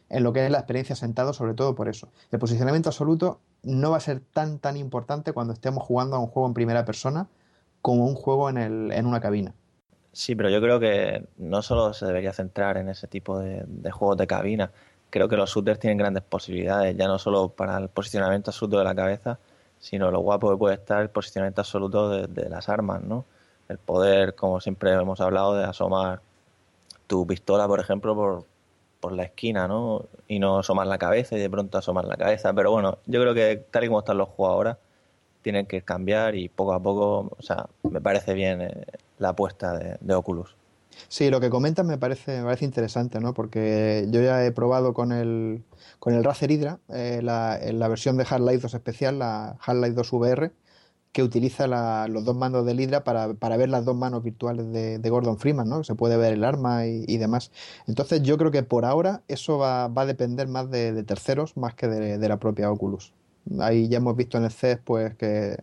[0.09, 2.09] en lo que es la experiencia sentado, sobre todo por eso.
[2.31, 6.27] El posicionamiento absoluto no va a ser tan tan importante cuando estemos jugando a un
[6.27, 7.29] juego en primera persona
[7.83, 9.55] como un juego en, el, en una cabina.
[10.13, 14.17] Sí, pero yo creo que no solo se debería centrar en ese tipo de, juegos
[14.17, 14.73] de cabina.
[15.11, 18.85] Creo que los shooters tienen grandes posibilidades, ya no solo para el posicionamiento absoluto de
[18.85, 19.39] la cabeza,
[19.81, 23.25] sino lo guapo que puede estar el posicionamiento absoluto de, las armas, ¿no?
[23.69, 26.21] El poder, como siempre hemos hablado, de asomar
[27.07, 28.45] tu pistola, por ejemplo, por,
[29.01, 30.07] por la esquina, ¿no?
[30.29, 32.53] Y no asomar la cabeza y de pronto asomar la cabeza.
[32.53, 34.79] Pero bueno, yo creo que tal y como están los juegos ahora,
[35.43, 38.85] tienen que cambiar y poco a poco, o sea, me parece bien eh,
[39.19, 40.55] la apuesta de, Oculus.
[41.09, 43.35] Sí, lo que comentas me parece, me parece interesante, ¿no?
[43.35, 45.65] Porque yo ya he probado con el,
[45.99, 50.13] con el Razer Hydra, eh, la, la, versión de Half-Life 2 especial, la Half-Life 2
[50.13, 50.53] VR,
[51.13, 51.67] que utiliza
[52.09, 55.69] los dos mandos del Hydra para, para, ver las dos manos virtuales de, Gordon Freeman,
[55.69, 55.83] ¿no?
[55.85, 57.51] Se puede ver el arma y, demás.
[57.87, 61.75] Entonces yo creo que por ahora eso va, va a depender más de, terceros más
[61.75, 63.13] que de, la propia Oculus.
[63.59, 65.57] Ahí ya hemos visto en el CES pues que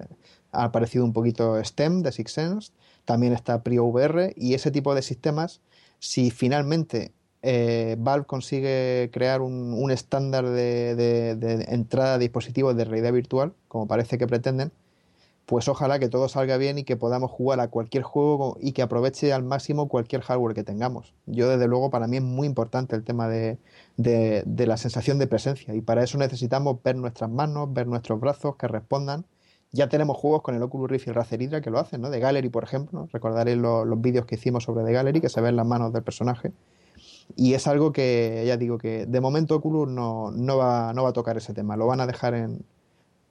[0.52, 2.72] ha aparecido un poquito STEM de Six Sense,
[3.08, 5.62] también está PrioVR y ese tipo de sistemas,
[5.98, 12.86] si finalmente eh, Valve consigue crear un, un estándar de, de entrada a dispositivos de
[12.86, 14.72] realidad virtual, como parece que pretenden,
[15.48, 18.82] pues ojalá que todo salga bien y que podamos jugar a cualquier juego y que
[18.82, 21.14] aproveche al máximo cualquier hardware que tengamos.
[21.26, 23.58] Yo desde luego para mí es muy importante el tema de,
[23.96, 28.68] la sensación de presencia y para eso necesitamos ver nuestras manos, ver nuestros brazos que
[28.68, 29.24] respondan.
[29.72, 32.10] Ya tenemos juegos con el Oculus Rift y el Razer Hydra que lo hacen, ¿no?
[32.10, 33.08] De Gallery, por ejemplo.
[33.12, 36.54] Recordaré los vídeos que hicimos sobre The Gallery, que se ven las manos del personaje.
[37.36, 41.10] Y es algo que, ya digo, que de momento Oculus no, no, va, no va
[41.10, 41.76] a tocar ese tema.
[41.76, 42.66] Lo van a dejar en,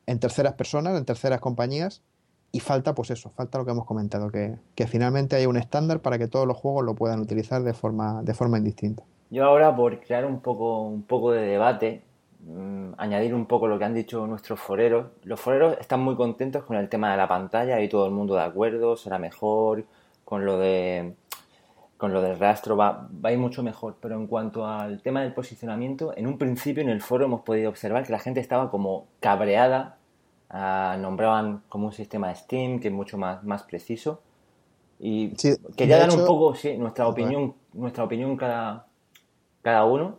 [0.07, 2.03] en terceras personas, en terceras compañías,
[2.53, 6.16] y falta, pues eso, falta lo que hemos comentado, que, finalmente haya un estándar para
[6.18, 9.03] que todos los juegos lo puedan utilizar de forma, de forma indistinta.
[9.31, 12.03] Yo ahora, por crear un poco, un poco de debate,
[12.46, 15.06] mm, añadir un poco lo que han dicho nuestros foreros.
[15.24, 18.35] Los foreros están muy contentos con el tema de la pantalla y todo el mundo
[18.35, 19.85] de acuerdo, será mejor,
[20.24, 21.14] con lo de
[21.96, 23.96] con lo del rastro va, va a ir mucho mejor.
[24.00, 27.70] Pero en cuanto al tema del posicionamiento, en un principio en el foro hemos podido
[27.70, 29.96] observar que la gente estaba como cabreada,
[30.50, 34.20] ah, nombraban como un sistema de Steam que es mucho más, más preciso.
[34.98, 35.35] Y
[35.76, 38.87] quería dar un poco sí, nuestra opinión, nuestra opinión cada,
[39.62, 40.18] cada uno.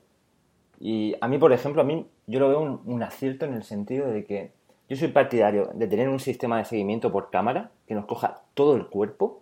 [0.80, 4.08] Y a mí, por ejemplo, a mí yo lo veo un, acierto en el sentido
[4.08, 4.52] de que
[4.90, 8.76] yo soy partidario de tener un sistema de seguimiento por cámara que nos coja todo
[8.76, 9.42] el cuerpo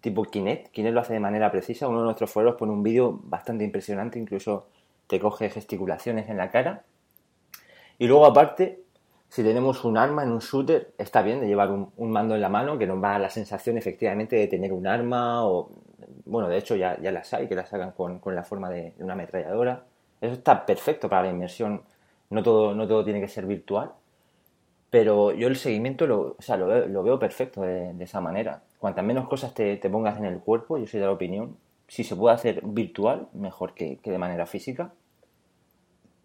[0.00, 0.70] tipo Kinect.
[0.70, 1.88] Kinect lo hace de manera precisa.
[1.88, 4.68] Uno de nuestros foros pone un vídeo bastante impresionante, incluso
[5.08, 6.84] te coge gesticulaciones en la cara.
[7.98, 8.82] Y luego aparte,
[9.28, 12.48] si tenemos un arma en un shooter, está bien de llevar un, mando en la
[12.48, 15.70] mano que nos va a la sensación efectivamente de tener un arma o,
[16.24, 19.14] bueno, de hecho ya, ya las hay, que las hagan con, la forma de, una
[19.14, 19.84] ametralladora.
[20.20, 21.82] Eso está perfecto para la inmersión.
[22.30, 23.92] No todo, no todo tiene que ser virtual.
[24.90, 28.62] Pero yo el seguimiento lo, o sea, lo, veo, lo veo perfecto de, esa manera.
[28.78, 31.56] Cuantas menos cosas te, pongas en el cuerpo, yo soy de la opinión,
[31.88, 34.92] si se puede hacer virtual, mejor que, de manera física.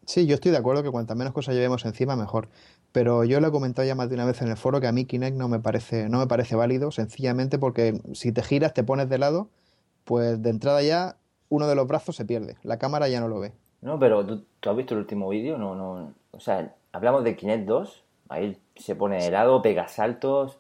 [0.06, 2.50] Sí, yo estoy de acuerdo que cuantas menos cosas llevemos encima, mejor.
[2.92, 4.92] Pero yo lo he comentado ya más de una vez en el foro que a
[4.92, 8.84] mí Kinect no me parece, no me parece válido, sencillamente porque si te giras, te
[8.84, 9.50] pones de lado,
[10.04, 11.18] pues de entrada ya
[11.50, 13.54] uno de los brazos se pierde, la cámara ya no lo ve.
[13.82, 15.58] No, pero ¿tú, has visto el último vídeo?
[15.58, 16.14] No, no.
[16.32, 20.58] O sea, hablamos de Kinect 2 Ahí se pone helado, pega saltos.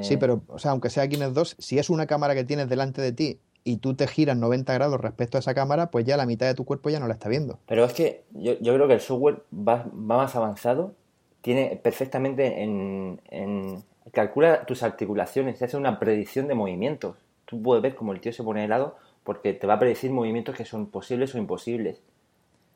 [0.00, 0.18] Sí, eh.
[0.18, 3.10] pero, o sea, aunque sea Kinect 2, si es una cámara que tienes delante de
[3.10, 6.46] ti y tú te giras 90 grados respecto a esa cámara, pues ya la mitad
[6.46, 7.58] de tu cuerpo ya no la está viendo.
[7.66, 10.94] Pero es que yo, creo que el software va, más avanzado,
[11.42, 17.16] tiene perfectamente en, en, calcula tus articulaciones, hace una predicción de movimientos.
[17.44, 20.54] Tú puedes ver cómo el tío se pone helado porque te va a predecir movimientos
[20.54, 22.00] que son posibles o imposibles.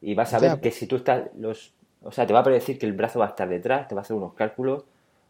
[0.00, 2.78] Y vas a ver que si tú estás, los, o sea, te va a predecir
[2.78, 4.84] que el brazo va a estar detrás, te va a hacer unos cálculos.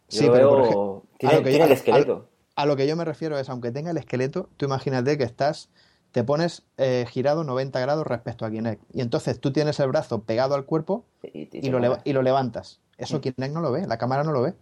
[0.08, 2.28] sí, pero tiene, el esqueleto.
[2.54, 5.70] A, lo que yo me refiero es, aunque tenga el esqueleto, tú imagínate que estás,
[6.12, 8.82] te pones eh, girado 90 grados respecto a Kinect.
[8.92, 12.80] Y entonces tú tienes el brazo pegado al cuerpo y, lo, y lo, levantas.
[12.96, 13.20] Eso mm.
[13.20, 14.54] Kinect no lo ve, la cámara no lo ve.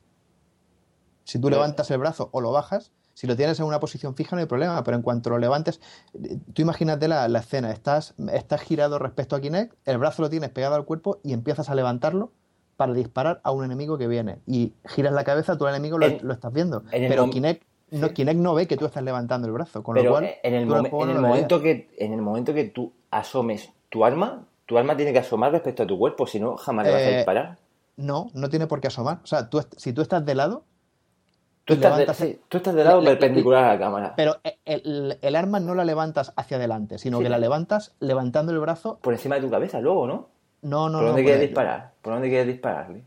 [1.25, 4.37] Si tú levantas el brazo o lo bajas, si lo tienes en una posición fija
[4.37, 5.81] no hay problema, pero en cuanto lo levantes,
[6.52, 10.50] tú imagínate la, la escena, estás, estás girado respecto a Kinect, el brazo lo tienes
[10.50, 12.31] pegado al cuerpo y empiezas a levantarlo,
[12.76, 14.37] para disparar a un enemigo que viene.
[14.46, 16.83] Y giras la cabeza, tú al enemigo lo, En- lo estás viendo.
[16.90, 18.12] Pero Kinect no.
[18.12, 19.83] Kinect no ve que tú estás levantando el brazo.
[19.83, 22.64] Con lo Pero cual, en el, momen- en el momento que en el momento que
[22.64, 26.59] tú asomes tu arma, tu arma tiene que asomar respecto a tu cuerpo, si no
[26.59, 27.57] jamás le vas a Eh, disparar.
[27.96, 29.20] No, no tiene por qué asomar.
[29.24, 30.64] O sea, tú, si tú estás de lado,
[31.66, 34.14] Tú estás, de, levantas- sí, tú estás de lado le- le- perpendicular a la cámara.
[34.16, 37.94] pero e- el, el arma no la levantas hacia adelante, sino Sí, que la levantas
[38.00, 38.98] levantando el brazo.
[39.02, 40.29] Por encima de tu cabeza, luego, ¿no?
[40.62, 41.07] No, no, ¿Por no.
[41.09, 41.92] dónde quieres disparar?
[42.02, 43.05] ¿Por dónde quieres dispararle?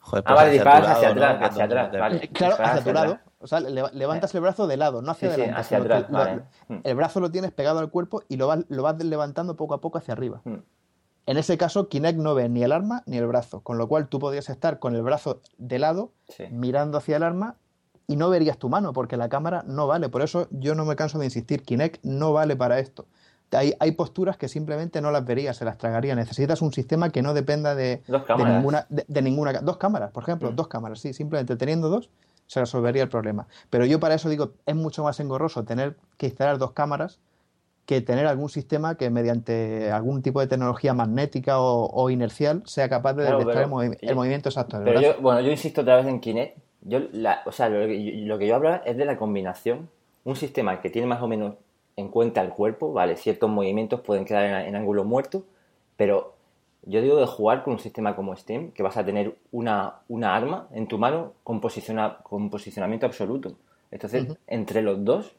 [0.00, 1.26] Joder, Ah, pues vale, disparas hacia lado, ¿no?
[1.36, 2.16] atrás, hacia atrás, te- vale.
[2.16, 3.12] Eh, Claro, Disparas hacia tu hacia lado.
[3.14, 3.28] atrás.
[3.38, 5.60] O sea, le- levantas el brazo de lado, no hacia Sí, sí, adelante.
[5.60, 6.42] hacia atrás, lo- vale.
[6.84, 9.80] El brazo lo tienes pegado al cuerpo y lo vas, lo vas levantando poco a
[9.80, 10.40] poco hacia arriba.
[10.44, 10.54] Mm.
[11.26, 14.08] En ese caso, Kinect no ve ni el arma ni el brazo, con lo cual
[14.08, 16.44] tú podrías estar con el brazo de lado, Sí.
[16.50, 17.54] mirando hacia el arma
[18.06, 20.08] y no verías tu mano, porque la cámara no vale.
[20.08, 23.06] Por eso yo no me canso de insistir, Kinect no vale para esto.
[23.52, 26.14] Hay, hay posturas que simplemente no las verías, se las tragaría.
[26.14, 28.54] Necesitas un sistema que no dependa de, Dos de cámaras.
[28.54, 29.52] ninguna, de, de ninguna.
[29.60, 30.56] Dos cámaras, por ejemplo, Mm.
[30.56, 32.08] dos cámaras, sí, simplemente teniendo dos
[32.46, 33.46] se resolvería el problema.
[33.70, 37.18] Pero yo para eso digo, es mucho más engorroso tener que instalar dos cámaras
[37.86, 42.88] que tener algún sistema que mediante algún tipo de tecnología magnética o, o inercial sea
[42.88, 45.96] capaz de Claro, detectar el, movi- el movimiento exacto Pero yo, bueno, yo insisto otra
[45.96, 46.58] vez en Kinect.
[46.82, 49.88] Yo, la, o sea, lo que, yo, lo que yo hablo es de la combinación.
[50.24, 51.54] Un sistema que tiene más o menos
[51.96, 55.44] en cuenta el cuerpo, vale, ciertos movimientos pueden quedar en, en ángulo muerto,
[55.96, 56.34] pero
[56.84, 60.34] yo digo de jugar con un sistema como Steam, que vas a tener una, una
[60.34, 63.54] arma en tu mano con, posiciona- con posicionamiento absoluto.
[63.90, 65.34] Entonces, entre los dos,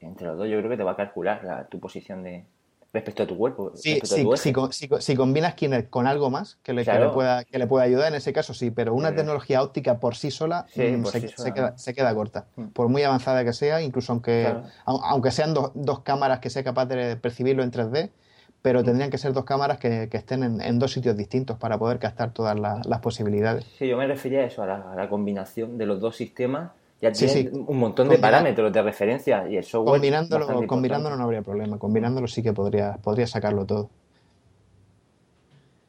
[0.00, 2.44] entre los dos yo creo que te va a calcular la- tu posición de
[2.92, 6.06] respecto a tu cuerpo, Sí, a si, tu si, si co- si combinas Kinect con
[6.06, 8.70] algo más que le, que le pueda, que le pueda ayudar, en ese caso sí,
[8.70, 9.16] pero una Sí.
[9.16, 12.46] tecnología óptica por sí sola Sí, mm, por se, sí queda, se queda corta.
[12.56, 12.64] Mm.
[12.68, 14.62] Por muy avanzada que sea, incluso aunque, Claro.
[14.86, 18.52] au- aunque sean dos- dos cámaras que sea capaz de percibirlo en 3D, Mm.
[18.62, 21.78] pero tendrían que ser dos cámaras que, que estén en, en dos sitios distintos para
[21.78, 23.64] poder captar todas la- las posibilidades.
[23.78, 26.72] Sí, yo me refería a eso, a la, a la combinación de los dos sistemas.
[27.00, 27.58] Ya Sí, tienes sí.
[27.66, 29.94] un montón de Combina- parámetros de referencia y el software.
[29.94, 33.88] Combinándolo, combinándolo no habría problema, combinándolo sí que podría, podría sacarlo todo.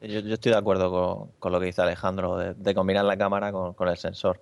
[0.00, 3.16] Yo, yo estoy de acuerdo con, con lo que dice Alejandro, de, de combinar la
[3.16, 4.40] cámara con, con el sensor,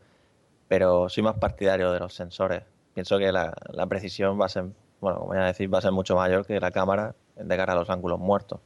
[0.68, 2.62] pero soy más partidario de los sensores.
[2.94, 4.64] Pienso que la, la precisión va a ser,
[5.00, 7.76] bueno, como ya decís, va a ser mucho mayor que la cámara de cara a
[7.76, 8.61] los ángulos muertos.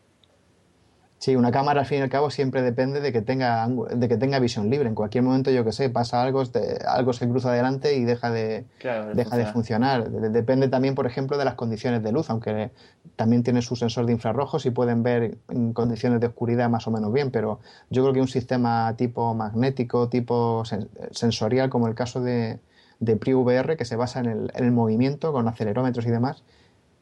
[1.25, 4.19] Sí, una cámara al fin y al cabo siempre depende de que tenga de que
[4.19, 4.91] tenga visión libre.
[4.91, 6.43] En cualquier momento, yo que sé, pasa algo,
[6.87, 10.11] algo se cruza adelante y deja de, Claro, deja de funcionar.
[10.11, 12.73] De- Depende también, por ejemplo, de las condiciones de luz, aunque
[13.17, 16.91] también tiene su sensor de infrarrojos y pueden ver en condiciones de oscuridad más o
[16.91, 17.59] menos bien, pero
[17.89, 22.59] yo creo que un sistema tipo magnético, tipo sen- sensorial, como el caso de,
[23.01, 26.43] de PriVR, que se basa en el, en el movimiento con acelerómetros y demás,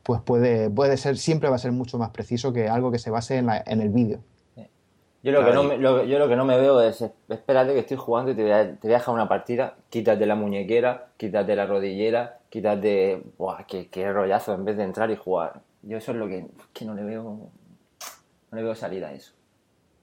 [0.02, 3.10] pues puede, puede ser, siempre va a ser mucho más preciso que algo que se
[3.10, 4.20] base en, la- en el vídeo.
[5.24, 7.78] Yo lo, que no me, lo, yo lo que no me veo es, espérate que
[7.78, 11.10] estoy jugando y te voy, a, te voy a dejar una partida, quítate la muñequera,
[11.16, 13.22] quítate la rodillera, quítate...
[13.38, 15.60] Buah, qué, qué rollazo en vez de entrar y jugar.
[15.82, 17.22] Yo eso es lo que, que no le veo...
[17.22, 19.32] No le veo salida a eso.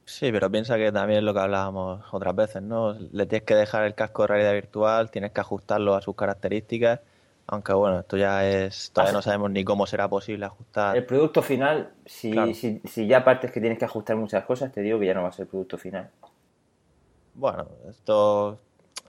[0.05, 2.93] Sí, pero piensa que también es lo que hablábamos otras veces, ¿no?
[2.93, 7.01] Le tienes que dejar el casco de realidad virtual, tienes que ajustarlo a sus características,
[7.51, 10.95] aunque bueno, esto ya es, todavía no sabemos ni cómo será posible ajustar.
[10.95, 12.53] El producto final, si, Claro.
[12.53, 15.23] si, si ya partes que tienes que ajustar muchas cosas, te digo que ya no
[15.23, 16.09] va a ser el producto final.
[17.33, 18.59] Bueno, esto,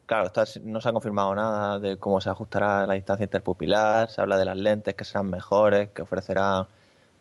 [0.06, 4.20] claro, está- no se ha confirmado nada de cómo se ajustará la distancia interpupilar, se
[4.20, 6.66] habla de las lentes que serán mejores, que ofrecerán,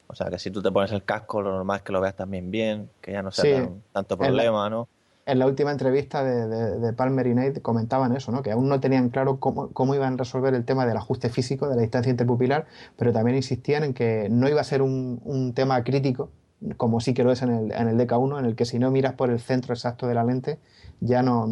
[0.08, 2.16] o sea, que si tú te pones el casco, lo normal es que lo veas
[2.16, 4.88] también bien, que ya no sea Sí, tan- tanto en la- problema, ¿no?
[5.32, 8.42] En la última entrevista de, Palmer y Nate comentaban eso, ¿no?
[8.42, 11.70] que aún no tenían claro cómo, cómo iban a resolver el tema del ajuste físico
[11.70, 12.66] de la distancia interpupilar,
[12.98, 16.30] pero también insistían en que no iba a ser un, un tema crítico,
[16.78, 18.90] como sí que lo es en el, en el DK1, en el que si no
[18.92, 20.58] miras por el centro exacto de la lente,
[21.00, 21.46] ya no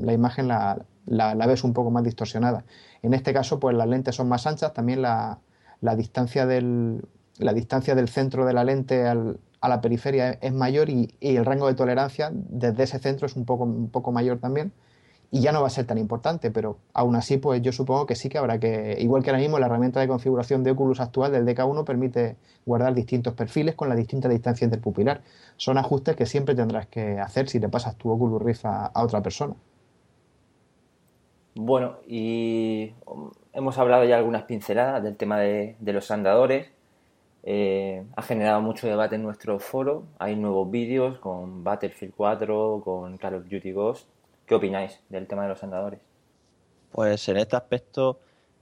[0.00, 2.64] la imagen la, la- la ves un poco más distorsionada.
[3.02, 5.40] En este caso, pues las lentes son más anchas, también la,
[5.80, 7.04] la distancia del,
[7.38, 11.42] la distancia del centro de la lente al- a la periferia es, mayor y, el
[11.42, 14.72] rango de tolerancia desde ese centro es un poco, un poco mayor también
[15.30, 18.14] y ya no va a ser tan importante, pero aún así pues yo supongo que
[18.14, 21.32] sí que habrá que, igual que ahora mismo la herramienta de configuración de Oculus actual
[21.32, 22.36] del DK1 permite
[22.66, 25.22] guardar distintos perfiles con la distinta distancia interpupilar.
[25.56, 29.22] Son ajustes que siempre tendrás que hacer si le pasas tu Oculus Rift a, otra
[29.22, 29.54] persona.
[31.54, 32.92] Bueno, y
[33.54, 36.73] hemos hablado ya algunas pinceladas del tema de, de los andadores.
[37.44, 40.06] Eh, ha generado mucho debate en nuestro foro.
[40.18, 44.08] Hay nuevos vídeos con Battlefield 4, con Call of Duty Ghost.
[44.46, 46.00] ¿Qué opináis del tema de los andadores?
[46.90, 48.20] Pues en este aspecto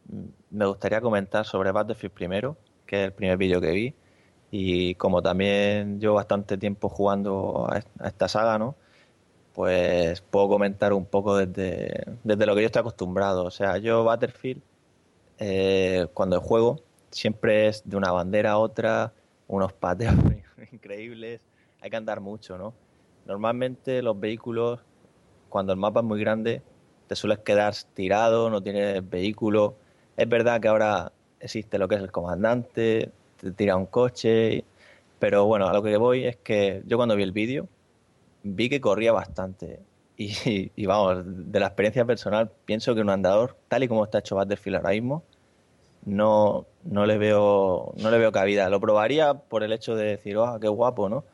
[0.09, 0.25] mm,
[0.59, 2.57] me gustaría comentar sobre Battlefield primero,
[2.87, 3.95] que es el primer vídeo que vi,
[4.51, 8.77] y como también llevo bastante tiempo jugando a est- a esta saga, ¿no?
[9.55, 13.45] pues puedo comentar un poco desde, desde lo que yo estoy acostumbrado.
[13.45, 14.63] O sea, yo Battlefield,
[15.39, 16.81] eh, cuando juego,
[17.13, 19.13] siempre es de una bandera a otra,
[19.47, 20.15] unos pateos
[20.73, 21.41] increíbles,
[21.81, 22.75] hay que andar mucho, ¿no?
[23.27, 24.81] Normalmente los vehículos,
[25.49, 26.63] cuando el mapa es muy grande,
[27.07, 29.77] te sueles quedar tirado, no tienes vehículo.
[30.17, 34.65] Es verdad que ahora existe lo que es el comandante, te tira un coche,
[35.19, 37.69] pero bueno, a lo que voy es que yo cuando vi el vídeo,
[38.43, 39.81] vi que corría bastante.
[40.17, 44.37] Y, vamos, de la experiencia personal, pienso que un andador, tal y como está hecho
[44.37, 45.23] Battlefield ahora mismo,
[46.05, 48.69] no, no le veo no le veo cabida.
[48.69, 51.25] Lo probaría por el hecho de decir, oh, qué guapo, ¿no?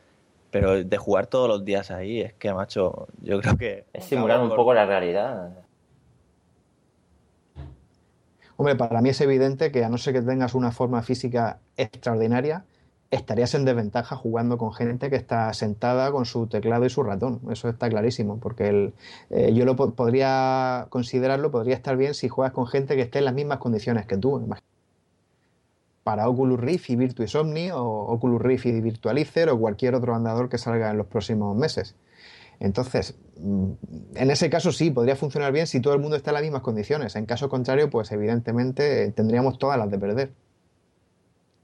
[0.50, 3.84] Pero de jugar todos los días ahí, es que, macho, yo creo que...
[3.92, 5.50] Es simular un poco la realidad.
[8.56, 12.64] Hombre, para mí es evidente que a no ser que tengas una forma física extraordinaria,
[13.10, 17.40] estarías en desventaja jugando con gente que está sentada con su teclado y su ratón.
[17.50, 18.94] Eso está clarísimo, porque el,
[19.30, 23.24] eh, yo lo podría considerarlo, podría estar bien si juegas con gente que esté en
[23.24, 24.46] las mismas condiciones que tú.
[26.04, 30.48] Para Oculus Rift y Virtuis Omni, o Oculus Rift y Virtualizer, o cualquier otro andador
[30.48, 31.94] que salga en los próximos meses.
[32.60, 33.70] Entonces, mm,
[34.16, 36.62] en ese caso sí, podría funcionar bien si todo el mundo está en las mismas
[36.62, 37.14] condiciones.
[37.16, 40.32] En caso contrario, pues evidentemente tendríamos todas las de perder.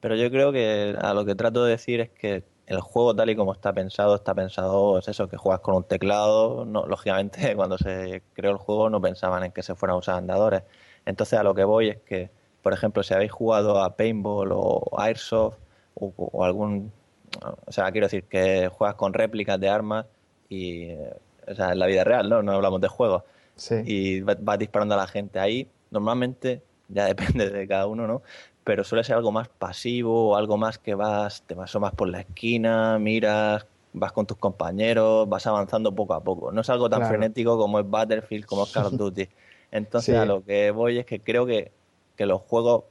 [0.04, 3.30] Pero yo creo que a lo que trato de decir es que el juego tal
[3.30, 6.66] y como está pensado, está pensado, es eso, que juegas con un teclado.
[6.66, 10.16] No, lógicamente, cuando se creó el juego no pensaban en que se fueran a usar
[10.16, 10.62] andadores.
[11.06, 12.28] Entonces a lo que voy es que,
[12.60, 15.56] por ejemplo, si habéis jugado a Paintball o Airsoft
[15.94, 16.92] o, algún...
[17.64, 20.04] O sea, quiero decir que juegas con réplicas de armas
[20.50, 20.92] y...
[21.48, 22.42] O sea, en la vida real, ¿no?
[22.42, 23.22] No hablamos de juegos.
[23.56, 23.76] Sí.
[23.86, 25.66] Y vas disparando a la gente ahí.
[25.90, 28.20] Normalmente, ya depende de cada uno, ¿no?
[28.64, 32.08] Pero suele ser algo más pasivo o algo más que vas, te vas más por
[32.08, 36.50] la esquina, miras, vas con tus compañeros, vas avanzando poco a poco.
[36.50, 39.28] No es algo tan frenético como es Battlefield, como es Call of Duty.
[39.70, 41.72] Entonces a lo que voy es que creo que,
[42.18, 42.84] los juegos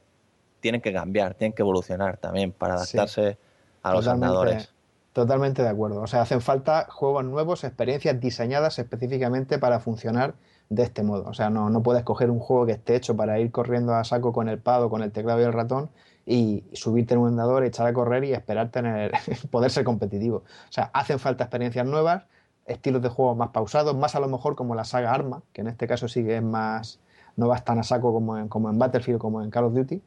[0.60, 3.38] tienen que cambiar, tienen que evolucionar también para adaptarse
[3.82, 4.74] a los andadores.
[5.12, 6.02] Totalmente de acuerdo.
[6.02, 10.34] O sea, hacen falta juegos nuevos, experiencias diseñadas específicamente para funcionar
[10.70, 11.30] de este modo.
[11.30, 14.04] O sea, no, no puedes coger un juego que esté hecho para ir corriendo a
[14.04, 15.90] saco con el pad o con el teclado y el ratón
[16.26, 19.12] y subirte en un andador, echar a correr y esperar tener,
[19.52, 20.38] poder ser competitivo.
[20.38, 22.26] O sea, hacen falta experiencias nuevas,
[22.66, 25.68] estilos de juego más pausados, más a lo mejor como la saga Arma, que en
[25.68, 27.00] este caso sí que es más,
[27.36, 30.02] no vas tan a saco como en, como en Battlefield, como en Call of Duty,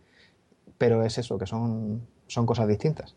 [0.78, 3.14] pero es eso, que son, son cosas distintas.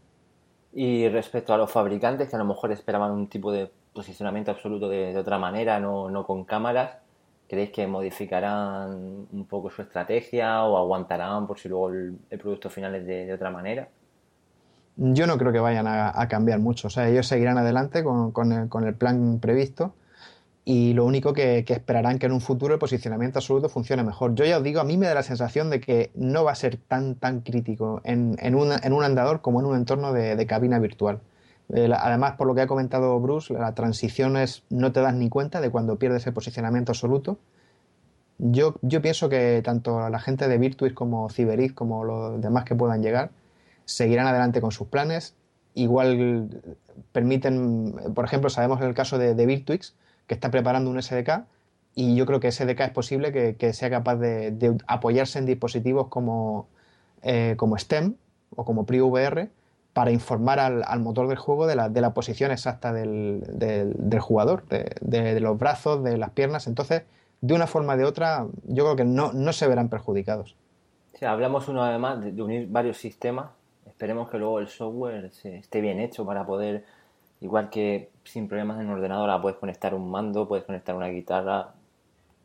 [0.74, 4.88] Y respecto a los fabricantes que a lo mejor esperaban un tipo de posicionamiento absoluto
[4.88, 6.98] de, de otra manera, no, no con cámaras,
[7.50, 12.93] ¿Creéis que modificarán un poco su estrategia o aguantarán por si luego el, producto final
[12.93, 13.88] es de, otra manera?
[14.95, 16.89] Yo no creo que vayan a, cambiar mucho.
[16.89, 18.52] O sea, ellos seguirán adelante con,
[18.84, 19.95] el, plan previsto
[20.64, 24.36] y lo único que, esperarán que en un futuro el posicionamiento absoluto funcione mejor.
[24.36, 26.56] Yo ya os digo, a mí me da la sensación de que no va a
[26.56, 31.20] ser tan, tan crítico en, un andador como en un entorno de cabina virtual.
[31.74, 35.30] Eh, además, por lo que ha comentado Bruce, la transición es no te das ni
[35.30, 37.38] cuenta de cuando pierdes el posicionamiento absoluto.
[38.39, 43.03] Yo, pienso que tanto la gente de Virtuis como Ciberiz, como los demás que puedan
[43.03, 43.32] llegar,
[43.86, 45.36] seguirán adelante con sus planes.
[45.74, 46.49] Igual
[47.11, 49.95] permiten, por ejemplo, sabemos el caso de, de Virtuix,
[50.26, 51.45] que está preparando un SDK,
[51.95, 56.67] y yo creo que SDK es posible que, sea capaz de, apoyarse en dispositivos como,
[57.24, 58.15] eh, como STEM
[58.55, 59.49] o como PriVR
[60.00, 64.64] para informar al, motor del juego de la, de la posición exacta del, del, jugador,
[64.70, 66.68] de, los brazos, de las piernas.
[66.68, 67.04] Entonces,
[67.41, 70.56] de una forma o de otra, yo creo que no, no se verán perjudicados.
[71.16, 73.47] Sí, hablamos uno además de, unir varios sistemas.
[73.86, 76.86] Esperemos que luego el software esté bien hecho para poder,
[77.41, 81.74] igual que sin problemas en el ordenador, puedes conectar un mando, puedes conectar una guitarra,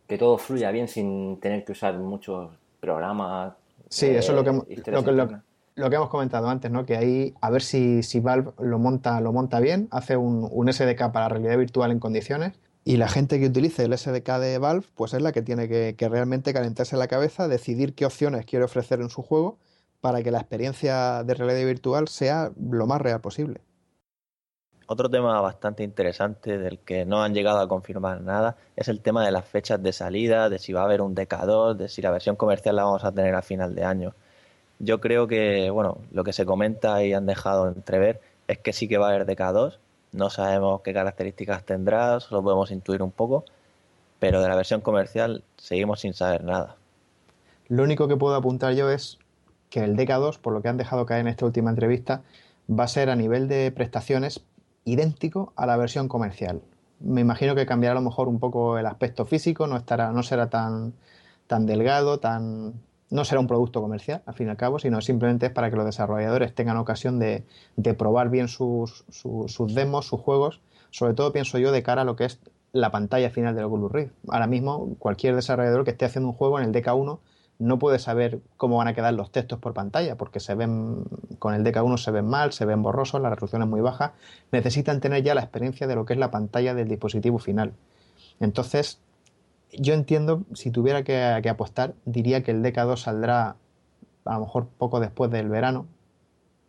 [0.08, 2.50] que todo fluya bien sin tener que usar muchos
[2.80, 3.52] programas.
[3.88, 5.28] Sí, eso es lo que, eh, lo, que, lo
[5.74, 6.86] que hemos comentado antes, ¿no?
[6.86, 10.72] Que ahí a ver si, si Valve lo monta, lo monta bien, hace un, un,
[10.72, 12.52] SDK para realidad virtual en condiciones.
[12.84, 15.94] Y la gente que utilice el SDK de Valve, pues es la que tiene que,
[15.96, 19.58] que realmente calentarse la cabeza, decidir qué opciones quiere ofrecer en su juego
[20.00, 23.62] para que la experiencia de realidad virtual sea lo más real posible.
[24.86, 29.24] Otro tema bastante interesante del que no han llegado a confirmar nada es el tema
[29.24, 32.10] de las fechas de salida, de si va a haber un DK2, de si la
[32.10, 34.14] versión comercial la vamos a tener a final de año.
[34.78, 38.88] Yo creo que, bueno, lo que se comenta y han dejado entrever es que sí
[38.88, 39.78] que va a haber DK2.
[40.12, 43.44] No sabemos qué características tendrá, solo podemos intuir un poco,
[44.18, 46.76] pero de la versión comercial seguimos sin saber nada.
[47.68, 49.18] Lo único que puedo apuntar yo es
[49.70, 52.22] que el DK2, por lo que han dejado caer en esta última entrevista,
[52.70, 54.44] va a ser a nivel de prestaciones
[54.84, 56.62] idéntico a la versión comercial.
[57.00, 60.22] me imagino que cambiará a lo mejor un poco el aspecto físico, no, estará, no
[60.22, 60.94] será tan,
[61.46, 62.74] tan delgado, tan,
[63.14, 65.76] no será un producto comercial, al fin y al cabo, sino simplemente es para que
[65.76, 67.44] los desarrolladores tengan ocasión de,
[67.96, 70.60] probar bien sus, sus, demos, sus juegos,
[70.90, 72.40] sobre todo pienso yo de cara a lo que es
[72.72, 74.14] la pantalla final del Oculus Rift.
[74.26, 77.20] Ahora mismo, cualquier desarrollador que esté haciendo un juego en el DK1
[77.60, 81.04] no puede saber cómo van a quedar los textos por pantalla, porque se ven,
[81.38, 84.14] con el DK1 se ven mal, se ven borrosos, la resolución es muy baja.
[84.50, 87.74] Necesitan tener ya la experiencia de lo que es la pantalla del dispositivo final.
[88.40, 88.98] Entonces,
[89.78, 93.56] yo entiendo, si tuviera que, apostar, diría que el DK2 saldrá
[94.24, 95.86] a lo mejor poco después del verano,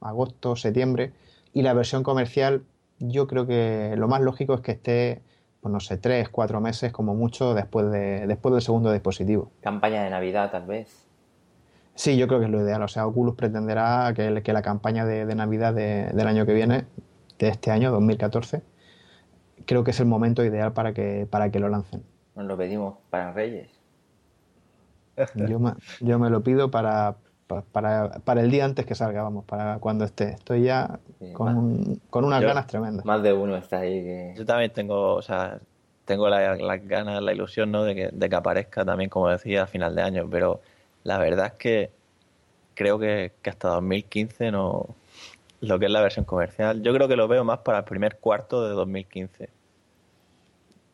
[0.01, 1.13] agosto, septiembre,
[1.53, 2.63] y la versión comercial,
[2.99, 5.21] yo creo que lo más lógico es que esté
[5.65, 9.49] pues no sé, tres, cuatro meses como mucho después, de, después del segundo dispositivo.
[9.61, 11.07] Campaña de Navidad, tal vez.
[11.95, 12.83] Sí, yo creo que es lo ideal.
[12.83, 16.85] O sea, Oculus pretenderá que, que la campaña de, Navidad del año que viene,
[17.39, 18.61] de este año, 2014,
[19.65, 22.03] creo que es el momento ideal para que, para que lo lancen.
[22.35, 23.69] Nos lo pedimos para Reyes.
[25.35, 25.71] Yo me,
[26.01, 27.15] yo me lo pido para,
[27.71, 30.31] para, para, el día antes que salga, vamos, para cuando esté.
[30.31, 30.99] Estoy ya
[31.33, 33.05] con, con unas ganas tremendas.
[33.05, 34.33] Más de uno está ahí.
[34.35, 35.59] Yo también tengo, o sea,
[36.03, 37.83] tengo las la ganas, la ilusión, ¿no?
[37.83, 40.59] De que, de que aparezca también, como decía, a final de año, pero
[41.03, 41.91] la verdad es que
[42.73, 44.87] creo que, que hasta 2015 no.
[45.61, 48.17] Lo que es la versión comercial, yo creo que lo veo más para el primer
[48.17, 49.49] cuarto de 2015.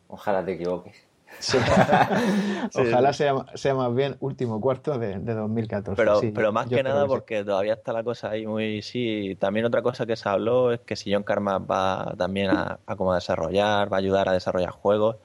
[0.08, 1.11] Ojalá te equivoques.
[2.74, 5.96] Ojalá Sea, sea, más bien último cuarto de, 2014.
[5.96, 8.82] Pero, pero más que nada porque todavía está la cosa ahí muy...
[8.82, 12.78] Sí, también otra cosa que se habló es que si John Karma va también a,
[12.86, 15.16] a como desarrollar, va a ayudar a desarrollar juegos,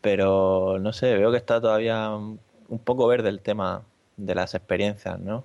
[0.00, 3.82] pero no sé, veo que está todavía un poco verde el tema
[4.16, 5.44] de las experiencias, ¿no?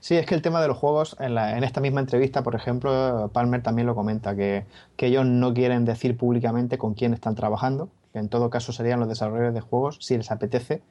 [0.00, 2.54] Sí, es que el tema de los juegos, en, la, en, esta misma entrevista, por
[2.54, 4.64] ejemplo, Palmer también lo comenta, que,
[4.96, 9.00] que ellos no quieren decir públicamente con quién están trabajando, que en todo caso serían
[9.00, 10.82] los desarrolladores de juegos, si les apetece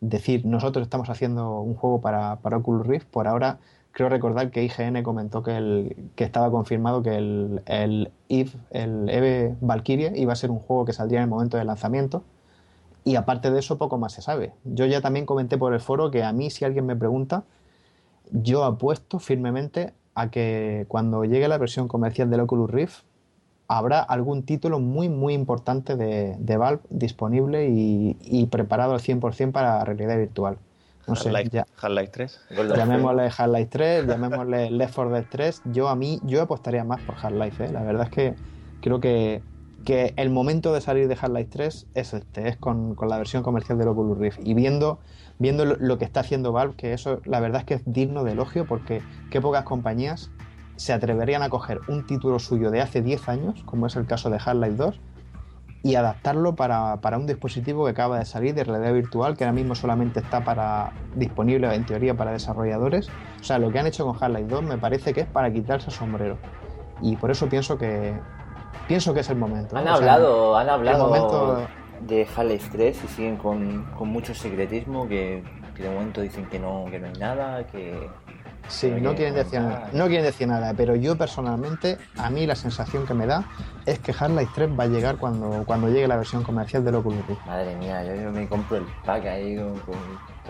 [0.00, 3.58] decir, nosotros estamos haciendo un juego para, para Oculus Rift, por ahora
[3.92, 9.10] creo recordar que IGN comentó que, el, que estaba confirmado que el, el EVE, el
[9.10, 12.24] EVE Valkyrie iba a ser un juego que saldría en el momento del lanzamiento,
[13.04, 14.54] y aparte de eso poco más se sabe.
[14.64, 17.44] Yo ya también comenté por el foro que a mí si alguien me pregunta,
[18.32, 23.02] yo apuesto firmemente a que cuando llegue la versión comercial del Oculus Rift
[23.70, 29.84] habrá algún título muy, muy importante de, de Valve disponible y, preparado al 100% para
[29.84, 30.58] realidad virtual.
[31.06, 31.30] No sé,
[31.80, 32.40] Half-Life 3.
[32.76, 35.62] Llamémosle Half-Life 3, llamémosle Left 4 Dead 3.
[35.66, 37.64] Yo a mí, yo apostaría más por Half-Life.
[37.64, 37.72] ¿eh?
[37.72, 38.34] La verdad es que
[38.80, 39.40] creo que,
[39.84, 43.44] que el momento de salir de Half-Life 3 es este, es con, con, la versión
[43.44, 44.40] comercial de Oculus Rift.
[44.42, 44.98] Y viendo,
[45.38, 48.32] viendo lo, que está haciendo Valve, que eso la verdad es que es digno de
[48.32, 49.00] elogio porque
[49.30, 50.30] qué pocas compañías
[50.80, 54.30] se atreverían a coger un título suyo de hace 10 años, como es el caso
[54.30, 55.00] de Half-Life 2,
[55.82, 59.74] y adaptarlo para, un dispositivo que acaba de salir de realidad virtual, que ahora mismo
[59.74, 63.10] solamente está para disponible en teoría para desarrolladores.
[63.38, 65.90] O sea, lo que han hecho con Half-Life 2 me parece que es para quitarse
[65.90, 66.38] el sombrero.
[67.02, 68.18] Y por eso pienso que
[68.88, 69.76] pienso que es el momento.
[69.76, 71.68] Han hablado, han hablado
[72.06, 76.86] de Half-Life 3 y siguen con, mucho secretismo que, que, de momento dicen que no,
[76.90, 78.08] que no hay nada, que
[78.68, 82.54] Sí, no quieren, decir nada, no quieren decir nada, pero yo personalmente, a mí la
[82.54, 83.44] sensación que me da
[83.84, 87.26] es que Half-Life 3 va a llegar cuando, cuando llegue la versión comercial de Oculus
[87.26, 87.44] Rift.
[87.46, 89.96] Madre mía, yo, me compro el pack ahí con, con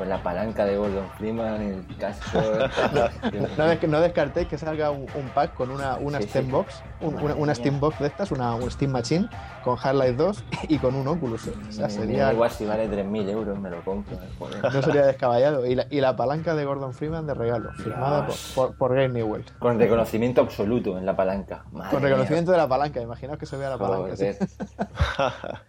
[0.09, 2.41] la palanca de Gordon Freeman, el casco.
[3.89, 8.07] no, descartéis que salga un, pack con una, una Steam Box, una, Steam Box de
[8.07, 9.29] estas, una, Steam Machine,
[9.65, 11.49] con Half-Life 2 y con un Oculus.
[11.49, 12.33] O sea, sería...
[12.33, 14.17] Igual si vale 3.000 euros me lo compro.
[14.17, 14.61] ¿eh?
[14.63, 15.67] No sería descaballado.
[15.67, 19.45] Y la, y la palanca de Gordon Freeman de regalo, firmada por, por, Game Newell.
[19.59, 21.65] Con reconocimiento absoluto en la palanca.
[21.91, 24.15] con reconocimiento de la palanca, imaginaos que se vea la palanca.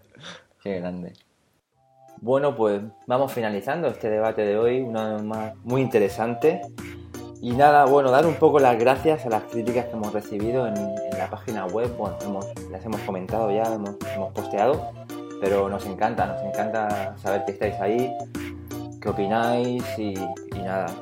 [0.64, 1.14] Qué grande.
[2.24, 6.62] Bueno, pues vamos finalizando este debate de hoy, una vez más muy interesante.
[7.42, 10.76] Y nada, bueno, dar un poco las gracias a las críticas que hemos recibido en,
[11.18, 11.92] la página web.
[11.98, 13.96] Bueno, hemos, las hemos comentado ya, hemos,
[14.36, 14.92] posteado,
[15.42, 18.14] pero nos encanta, nos encanta saber que estáis ahí,
[19.02, 20.14] qué opináis y,
[20.58, 20.94] nada.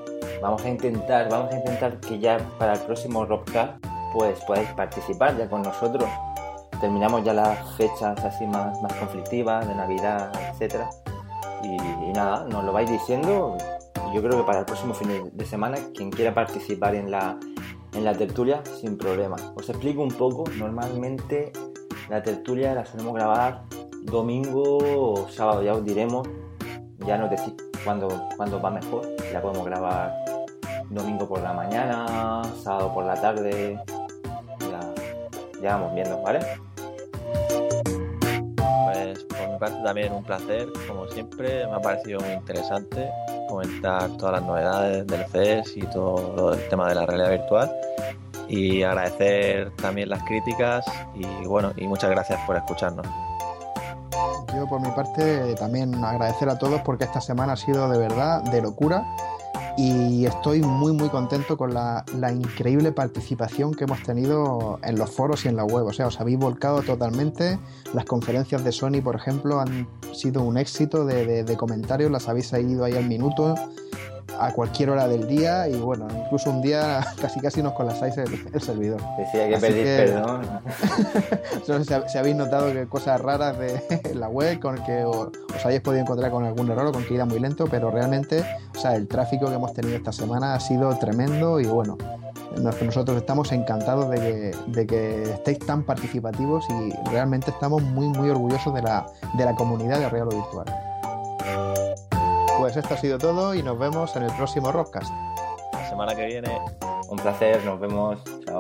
[0.42, 3.74] Vamos a intentar, vamos a intentar que ya para el próximo Rockcast
[4.14, 6.10] pues podáis participar ya con nosotros.
[6.80, 10.90] Terminamos ya las fechas así más, más conflictivas de Navidad, etcétera
[11.64, 13.58] y, nada, nos lo vais diciendo.
[14.14, 17.38] Yo creo que para el próximo fin de semana, quien quiera participar en la,
[17.94, 19.36] en la tertulia, sin problema.
[19.56, 20.46] Os explico un poco.
[20.58, 21.52] Normalmente
[22.10, 23.64] la tertulia la solemos grabar
[24.04, 26.28] domingo o sábado, ya os diremos.
[27.06, 27.54] Ya nos decís
[27.84, 29.08] cuándo, cuándo va mejor.
[29.32, 30.16] La podemos grabar
[30.90, 33.80] domingo por la mañana, sábado por la tarde.
[34.60, 34.94] Ya,
[35.62, 36.40] ya vamos viendo, ¿vale?
[39.10, 43.10] Pues por mi parte también un placer, como siempre, me ha parecido muy interesante
[43.48, 47.72] comentar todas las novedades del CES y todo el tema de la realidad virtual
[48.48, 50.86] y agradecer también las críticas
[51.16, 53.08] y bueno, y muchas gracias por escucharnos.
[54.56, 58.44] Yo por mi parte también agradecer a todos porque esta semana ha sido de verdad
[58.44, 59.06] de locura
[59.82, 62.04] y estoy muy muy contento con la,
[62.34, 65.86] increíble participación que hemos tenido en los foros y en la web.
[65.86, 67.58] O sea, os habéis volcado totalmente.
[67.94, 72.48] Las conferencias de Sony, por ejemplo, han sido un éxito de, de comentarios, las habéis
[72.48, 73.56] seguido ahí al minuto
[74.40, 78.48] a cualquier hora del día y bueno, incluso un día casi casi nos colasáis el,
[78.54, 79.02] el servidor.
[79.18, 80.42] Decía que pedís perdón.
[82.08, 83.82] si, habéis notado que cosas raras de
[84.14, 85.30] la web con que os,
[85.64, 88.44] hayáis podido encontrar con algún error o con que iba muy lento, pero realmente,
[88.76, 91.98] o sea, el tráfico que hemos tenido esta semana ha sido tremendo y bueno,
[92.62, 98.30] nosotros estamos encantados de que, de que estéis tan participativos y realmente estamos muy muy
[98.30, 99.06] orgullosos de la,
[99.38, 100.66] de la comunidad de Real Virtual.
[102.60, 105.10] Pues esto ha sido todo y nos vemos en el próximo Rockcast.
[105.72, 106.60] La semana que viene.
[107.08, 108.20] Un placer, nos vemos.
[108.46, 108.60] Chao.